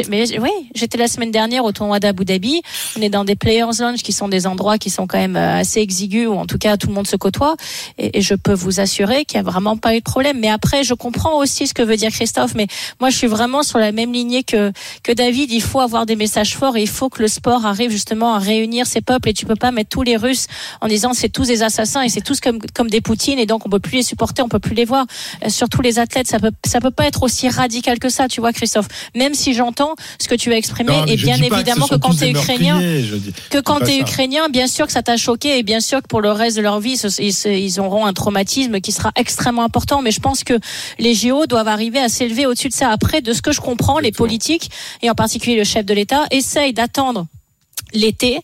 [0.10, 2.62] mais oui, j'étais la semaine dernière au tournoi d'Abu Dhabi.
[2.98, 5.60] On est dans des players lounge qui sont des endroits qui sont quand même euh,
[5.60, 7.56] assez exigus ou en tout cas tout le monde se côtoie.
[7.98, 10.40] Et, et je peux vous assurer qu'il y a vraiment pas eu de problème.
[10.40, 12.56] Mais après, je comprends aussi ce que veut dire Christophe.
[12.56, 12.68] Mais
[13.00, 14.72] moi, je suis vraiment sur la même lignée que
[15.04, 15.52] que David.
[15.52, 18.40] Il faut avoir des messages forts et il faut que le sport arrive justement à
[18.40, 19.30] réunir ces peuples.
[19.30, 20.48] Et tu peux pas mettre tous les Russes
[20.82, 23.66] en disant c'est tous des assassins et c'est tous comme comme des Poutines et donc
[23.66, 25.06] on peut plus les supporter, on peut plus les voir.
[25.44, 28.42] Euh, surtout les athlètes, ça peut ça peut pas être aussi radical que ça, tu
[28.42, 28.88] vois, Christophe.
[29.16, 32.26] Même si j'entends ce que tu as exprimé Non, et bien évidemment que, quand tu
[32.26, 34.02] es ukrainien, dis- que quand tu es ça.
[34.02, 36.62] ukrainien, bien sûr que ça t'a choqué et bien sûr que pour le reste de
[36.62, 40.02] leur vie, ils auront un traumatisme qui sera extrêmement important.
[40.02, 40.54] Mais je pense que
[41.00, 42.90] les JO doivent arriver à s'élever au-dessus de ça.
[42.90, 44.70] Après, de ce que je comprends, les politiques
[45.02, 47.26] et en particulier le chef de l'État essayent d'attendre
[47.94, 48.40] l'été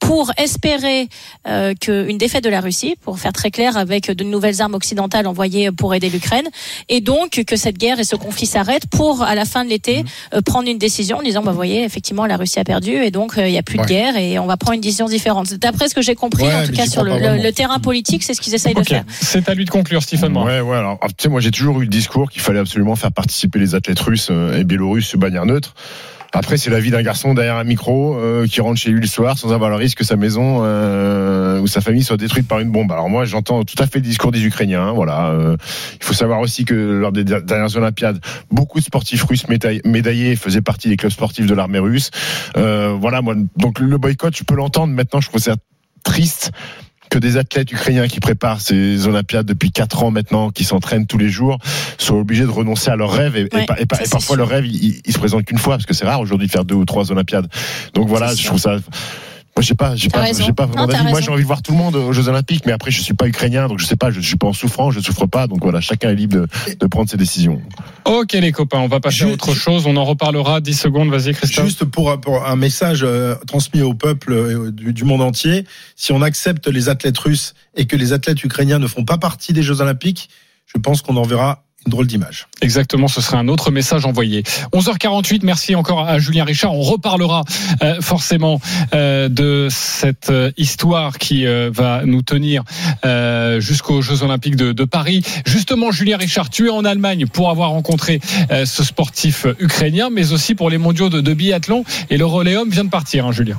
[0.00, 1.08] pour espérer
[1.48, 5.26] euh, qu'une défaite de la Russie, pour faire très clair, avec de nouvelles armes occidentales
[5.26, 6.46] envoyées pour aider l'Ukraine,
[6.90, 10.02] et donc que cette guerre et ce conflit s'arrêtent pour, à la fin de l'été,
[10.02, 10.08] Mhm.
[10.34, 13.10] euh, prendre une décision en disant, bah, vous voyez, effectivement, la Russie a perdu, et
[13.10, 13.84] donc euh, il n'y a plus Ouais.
[13.84, 15.54] de guerre, et on va prendre une décision différente.
[15.54, 18.40] D'après ce que j'ai compris, Ouais, en tout cas sur le, terrain politique, c'est ce
[18.42, 19.04] qu'ils essayent de faire.
[19.08, 20.36] c'est à lui de conclure, Stephen.
[20.36, 20.76] Ouais, ouais.
[20.76, 23.58] Alors, ah, tu sais, moi, j'ai toujours eu le discours qu'il fallait absolument faire participer
[23.58, 25.74] les athlètes russes euh, et biélorusses sur bannière neutre.
[26.36, 29.06] Après, c'est la vie d'un garçon derrière un micro euh, qui rentre chez lui le
[29.06, 32.58] soir sans avoir le risque que sa maison euh, ou sa famille soit détruite par
[32.58, 32.90] une bombe.
[32.90, 34.90] Alors moi, j'entends tout à fait le discours des Ukrainiens.
[34.92, 35.28] Voilà.
[35.28, 35.56] Euh,
[35.94, 38.18] il faut savoir aussi que lors des dernières Olympiades,
[38.50, 42.10] beaucoup de sportifs russes médaillés, médaillés faisaient partie des clubs sportifs de l'armée russe.
[42.56, 43.22] Euh, voilà.
[43.22, 44.92] Moi, donc le boycott, je peux l'entendre.
[44.92, 45.54] Maintenant, je trouve ça
[46.02, 46.50] triste
[47.14, 51.16] que des athlètes ukrainiens qui préparent ces Olympiades depuis quatre ans maintenant, qui s'entraînent tous
[51.16, 51.58] les jours,
[51.96, 54.34] soient obligés de renoncer à leurs rêves et, Ouais, parfois sûr.
[54.36, 56.64] le rêve il, il se présente qu'une fois parce que c'est rare aujourd'hui de faire
[56.64, 57.46] deux ou trois Olympiades.
[57.94, 58.48] Donc voilà, je sûr.
[58.48, 58.78] trouve ça.
[59.56, 60.88] Moi, j'ai pas, j'ai pas, j'ai pas Non.
[61.10, 63.14] Moi, j'ai envie de voir tout le monde aux Jeux Olympiques, mais après, je suis
[63.14, 65.46] pas ukrainien, donc je sais pas, je, je suis pas en souffrance, je souffre pas,
[65.46, 67.62] donc voilà, chacun est libre de, de prendre ses décisions.
[68.04, 69.86] Ok les copains, on va passer à Je- autre chose.
[69.86, 71.08] On en reparlera 10 secondes.
[71.10, 71.66] Vas-y Christophe.
[71.66, 76.10] Juste pour, pour un message euh, transmis au peuple euh, du, du monde entier, si
[76.12, 79.62] on accepte les athlètes russes et que les athlètes ukrainiens ne font pas partie des
[79.62, 80.30] Jeux Olympiques,
[80.66, 82.46] je pense qu'on enverra Drôle d'image.
[82.62, 84.42] Exactement, ce serait un autre message envoyé.
[84.72, 86.72] 11h48, merci encore à Julien Richard.
[86.74, 87.44] On reparlera
[87.82, 88.58] euh, forcément
[88.94, 92.62] euh, de cette euh, histoire qui va nous tenir
[93.58, 95.22] jusqu'aux Jeux Olympiques de, Paris.
[95.46, 98.20] Justement, Julien Richard, tu es en Allemagne pour avoir rencontré
[98.50, 101.84] ce sportif ukrainien, mais aussi pour les mondiaux de, biathlon.
[102.10, 103.58] Et le reléum vient de partir, hein, Julien.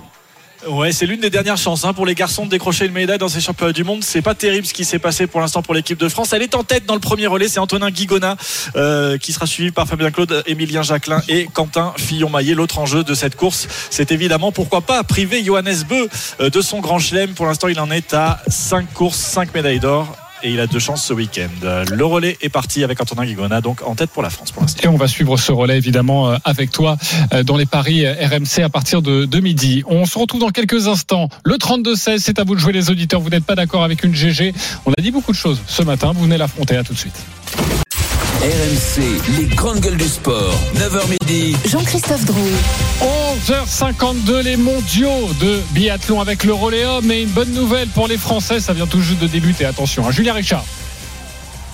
[0.68, 3.28] Ouais, c'est l'une des dernières chances hein, pour les garçons de décrocher une médaille dans
[3.28, 4.04] ces championnats du monde.
[4.04, 6.34] C'est pas terrible ce qui s'est passé pour l'instant pour l'équipe de France.
[6.34, 7.48] Elle est en tête dans le premier relais.
[7.48, 8.36] C'est Antonin Guigona
[8.76, 12.56] euh, qui sera suivi par Fabien Claude, Émilien Jacquelin et Quentin Fillon-Maillet.
[12.56, 16.10] L'autre enjeu de cette course, c'est évidemment pourquoi pas priver Johannes Beu
[16.40, 17.36] euh, de son grand chelem.
[17.36, 20.18] Pour l'instant, il en est à 5 courses, 5 médailles d'or.
[20.44, 21.50] Et il a deux chances ce week-end.
[21.90, 24.82] Le relais est parti avec Antonin Guigona, donc en tête pour la France pour l'instant.
[24.84, 26.98] Et on va suivre ce relais évidemment euh, avec toi
[27.34, 29.84] euh, dans les paris euh, RMC à partir de, de midi.
[29.88, 31.30] On se retrouve dans quelques instants.
[31.44, 33.22] Le 32-16, c'est à vous de jouer les auditeurs.
[33.22, 34.54] Vous n'êtes pas d'accord avec une GG.
[34.86, 36.12] On a dit beaucoup de choses ce matin.
[36.14, 36.76] Vous venez l'affronter.
[36.76, 37.16] À tout de suite.
[38.42, 40.54] RMC, les grandes gueules du sport.
[40.76, 41.56] 9h midi.
[41.66, 42.52] Jean-Christophe Drouet.
[43.48, 47.10] 11h52, les mondiaux de biathlon avec le Roléum.
[47.12, 49.66] Et une bonne nouvelle pour les Français, ça vient tout juste de débuter.
[49.66, 50.12] Attention, hein.
[50.12, 50.66] Julien Richard.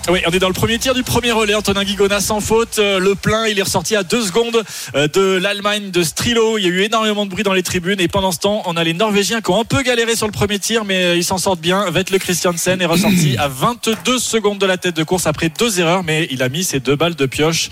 [0.10, 1.54] Oui, on est dans le premier tir du premier relais.
[1.54, 2.80] Antonin Guigona sans faute.
[2.80, 4.64] Euh, Le plein, il est ressorti à deux secondes
[4.96, 6.58] euh, de l'Allemagne de Strilo.
[6.58, 8.02] Il y a eu énormément de bruit dans les tribunes.
[8.02, 10.32] Et pendant ce temps, on a les Norvégiens qui ont un peu galéré sur le
[10.32, 11.90] premier tir, mais euh, ils s'en sortent bien.
[11.92, 16.04] Vettel Christiansen est ressorti à 22 secondes de la tête de course après deux erreurs,
[16.04, 17.70] mais il a mis ses deux balles de pioche.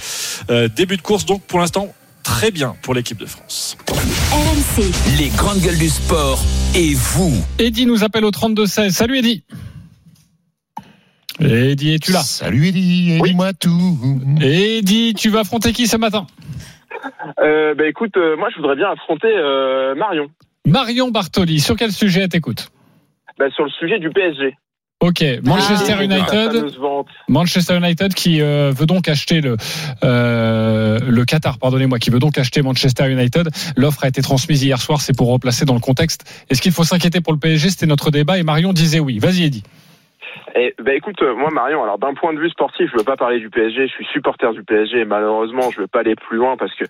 [0.51, 3.75] Euh, début de course, donc pour l'instant, très bien pour l'équipe de France.
[4.31, 4.83] RMC.
[5.17, 6.39] Les grandes gueules du sport
[6.75, 7.33] et vous.
[7.57, 8.91] Eddy nous appelle au 32-16.
[8.91, 9.41] Salut Eddy.
[11.39, 12.19] Eddy, es-tu là?
[12.19, 13.97] Salut Eddy, dis-moi tout.
[14.41, 16.27] Eddy, tu vas affronter qui ce matin?
[17.41, 20.27] Euh, bah écoute, euh, moi je voudrais bien affronter euh, Marion.
[20.65, 21.59] Marion Bartoli.
[21.61, 22.69] Sur quel sujet t'écoutes?
[23.37, 24.55] Bah, sur le sujet du PSG.
[25.01, 26.65] Ok, Manchester Ah, United.
[27.29, 29.55] Manchester United qui euh, veut donc acheter le
[30.03, 33.47] euh, le Qatar, pardonnez-moi, qui veut donc acheter Manchester United.
[33.77, 36.29] L'offre a été transmise hier soir, c'est pour replacer dans le contexte.
[36.49, 39.19] Est-ce qu'il faut s'inquiéter pour le PSG C'était notre débat et Marion disait oui.
[39.19, 39.63] Vas-y Eddy.
[40.55, 43.17] Et, bah écoute, euh, moi Marion, alors d'un point de vue sportif, je veux pas
[43.17, 46.37] parler du PSG, je suis supporter du PSG et malheureusement je veux pas aller plus
[46.37, 46.85] loin parce que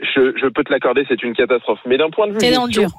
[0.00, 1.80] je, je peux te l'accorder, c'est une catastrophe.
[1.84, 2.88] Mais d'un point de vue T'es dans le dur.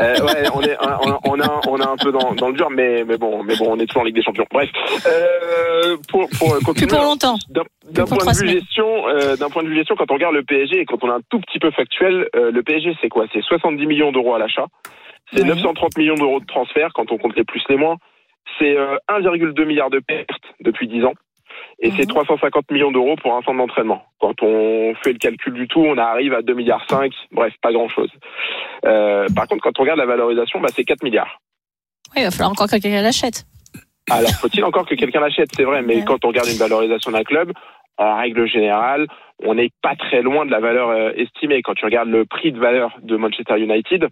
[0.00, 0.76] Euh, ouais, on est,
[1.24, 3.70] on, a, on a un peu dans, dans le dur, mais, mais bon, mais bon,
[3.70, 4.44] on est toujours en Ligue des Champions.
[4.52, 4.68] Bref,
[5.06, 6.74] euh, pour, pour.
[6.74, 7.36] Plus pour longtemps.
[7.48, 10.42] D'un point de vue gestion, euh, d'un point de vue gestion, quand on regarde le
[10.42, 13.24] PSG et quand on est un tout petit peu factuel, euh, le PSG c'est quoi?
[13.32, 14.66] C'est 70 millions d'euros à l'achat,
[15.32, 17.96] c'est 930 millions d'euros de transfert quand on compte les plus les moins,
[18.58, 20.28] c'est euh, 1,2 milliard de pertes
[20.60, 21.14] depuis 10 ans.
[21.78, 24.02] Et c'est 350 millions d'euros pour un centre d'entraînement.
[24.18, 27.12] Quand on fait le calcul du tout, on arrive à 2 milliards 5.
[27.32, 28.10] Bref, pas grand chose.
[28.86, 31.38] Euh, par contre, quand on regarde la valorisation, bah, c'est 4 milliards.
[32.14, 33.44] Oui, il va falloir encore que quelqu'un l'achète.
[34.10, 37.24] Alors, faut-il encore que quelqu'un l'achète, c'est vrai, mais quand on regarde une valorisation d'un
[37.24, 37.52] club,
[37.98, 39.06] en règle générale,
[39.42, 41.62] on n'est pas très loin de la valeur euh, estimée.
[41.62, 44.08] Quand tu regardes le prix de valeur de Manchester United,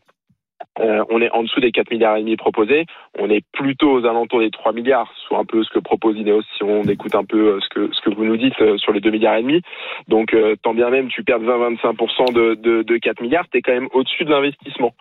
[0.80, 2.86] euh, on est en dessous des 4 milliards et demi proposés.
[3.18, 6.42] On est plutôt aux alentours des 3 milliards, soit un peu ce que propose Ineos
[6.56, 8.92] si on écoute un peu euh, ce que ce que vous nous dites euh, sur
[8.92, 9.62] les 2 milliards et demi.
[10.08, 13.62] Donc, euh, tant bien même tu perds 20-25% de, de, de 4 milliards, tu es
[13.62, 14.94] quand même au-dessus de l'investissement.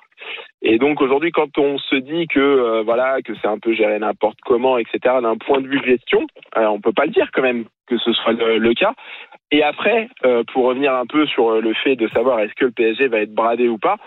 [0.61, 3.97] Et donc aujourd'hui, quand on se dit que euh, voilà que c'est un peu géré
[3.99, 4.99] n'importe comment, etc.
[5.21, 8.13] D'un point de vue gestion, euh, on peut pas le dire quand même que ce
[8.13, 8.93] soit le, le cas.
[9.51, 10.07] Et après,
[10.51, 13.35] pour revenir un peu sur le fait de savoir est-ce que le PSG va être
[13.35, 13.97] bradé ou pas,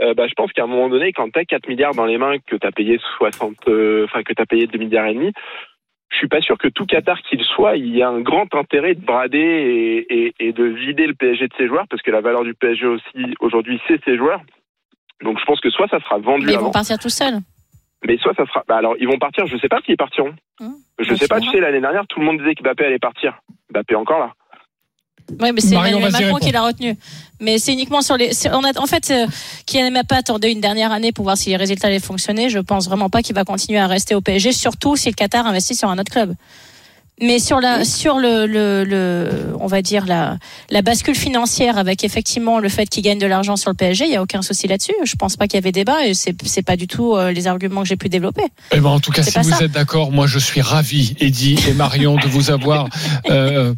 [0.00, 2.18] euh, bah, je pense qu'à un moment donné, quand tu as 4 milliards dans les
[2.18, 5.14] mains, que tu as payé 60, euh, enfin que tu as payé 2 milliards et
[5.14, 5.32] demi,
[6.10, 8.94] je suis pas sûr que tout Qatar qu'il soit, il y a un grand intérêt
[8.94, 12.20] de brader et, et, et de vider le PSG de ses joueurs, parce que la
[12.20, 14.40] valeur du PSG aussi aujourd'hui, c'est ses joueurs.
[15.22, 17.38] Donc je pense que soit ça sera vendu Mais ils avant, vont partir tout seuls.
[18.04, 18.62] mais soit ça sera.
[18.66, 19.46] Bah alors ils vont partir.
[19.46, 20.34] Je sais pas s'ils partiront.
[20.98, 21.40] Je bah, sais pas.
[21.40, 23.38] tu sais l'année dernière, tout le monde disait que Mbappé allait partir.
[23.70, 24.32] Mbappé encore là.
[25.40, 26.96] Oui, mais c'est Emmanuel Macron qui l'a retenu.
[27.40, 28.30] Mais c'est uniquement sur les.
[28.46, 29.26] On a, en fait, euh,
[29.66, 32.48] Kylian Mbappé attendait une dernière année pour voir si les résultats allaient fonctionner.
[32.48, 35.46] Je pense vraiment pas qu'il va continuer à rester au PSG, surtout si le Qatar
[35.46, 36.34] investit sur un autre club.
[37.22, 40.38] Mais sur la, sur le, le, le, on va dire la,
[40.70, 44.12] la bascule financière avec effectivement le fait qu'il gagne de l'argent sur le PSG, il
[44.12, 44.94] y a aucun souci là-dessus.
[45.04, 47.46] Je pense pas qu'il y avait débat et c'est, c'est pas du tout euh, les
[47.46, 48.44] arguments que j'ai pu développer.
[48.72, 49.64] Eh ben, en tout cas, si vous ça.
[49.64, 52.88] êtes d'accord, moi je suis ravi, Eddy et Marion, de vous avoir
[53.30, 53.74] euh,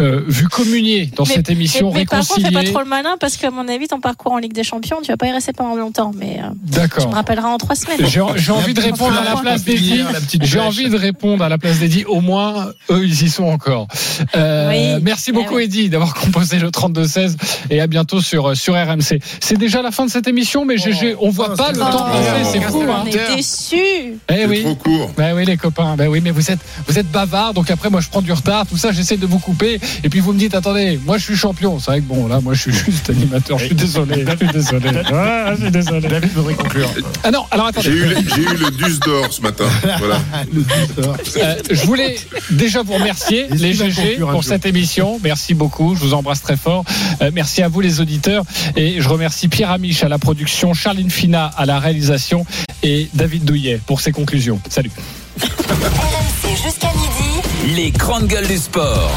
[0.00, 3.16] euh, vu communier dans cette émission, mais, mais par contre, fais pas trop le malin
[3.20, 5.52] parce qu'à mon avis, ton parcours en Ligue des Champions, tu vas pas y rester
[5.52, 6.12] pendant longtemps.
[6.16, 7.04] Mais euh, D'accord.
[7.04, 7.98] tu me rappelleras en trois semaines.
[8.06, 10.02] J'ai j'ai envie de répondre à la place d'Eddy.
[10.40, 12.04] J'ai envie de répondre à la place d'Eddy.
[12.04, 13.86] Au moins, Eux, ils y sont encore.
[14.36, 15.02] Euh, Oui.
[15.02, 15.64] Merci Eh beaucoup, oui.
[15.64, 17.36] Eddy, d'avoir composé le 32-16
[17.70, 19.20] et à bientôt sur, sur RMC.
[19.40, 22.04] C'est déjà la fin de cette émission, mais GG, on voit pas le Oh, temps
[22.10, 22.82] passer, c'est fou.
[22.88, 23.04] On Hein.
[23.06, 24.18] est déçus.
[24.28, 24.62] Eh oui.
[24.62, 25.10] trop court.
[25.16, 25.94] Ben oui, les copains.
[25.96, 27.54] Ben oui, mais vous êtes, vous êtes bavards.
[27.54, 28.66] Donc après, moi, je prends du retard.
[28.66, 29.80] Tout ça, j'essaie de vous couper.
[30.04, 31.78] Et puis vous me dites, attendez, moi, je suis champion.
[31.78, 33.58] C'est vrai que bon, là, moi, je suis juste animateur.
[33.58, 34.24] Je suis désolé.
[34.28, 34.88] Je suis désolé.
[35.18, 36.08] Ouais, je suis désolé.
[36.08, 36.88] David voudrait conclure.
[37.24, 37.90] Ah non, alors attendez.
[37.90, 38.18] J'ai eu, le-
[38.52, 39.64] eu le Deuce d'or ce matin.
[39.98, 40.20] Voilà.
[41.38, 42.16] Euh, je voulais
[42.50, 45.18] déjà vous remercier, les GG, pour cette émission.
[45.22, 45.94] Merci beaucoup.
[45.94, 46.84] Je vous embrasse très fort.
[47.22, 48.44] Euh, merci à vous, les auditeurs.
[48.76, 52.44] Et je remercie Pierre Amiche à la production, Charline Fina à la réalisation
[52.82, 54.60] et David Douillet pour ses conclusions.
[54.68, 54.90] Salut.
[55.40, 57.74] RMC jusqu'à midi.
[57.76, 59.10] Les grandes gueules du sport.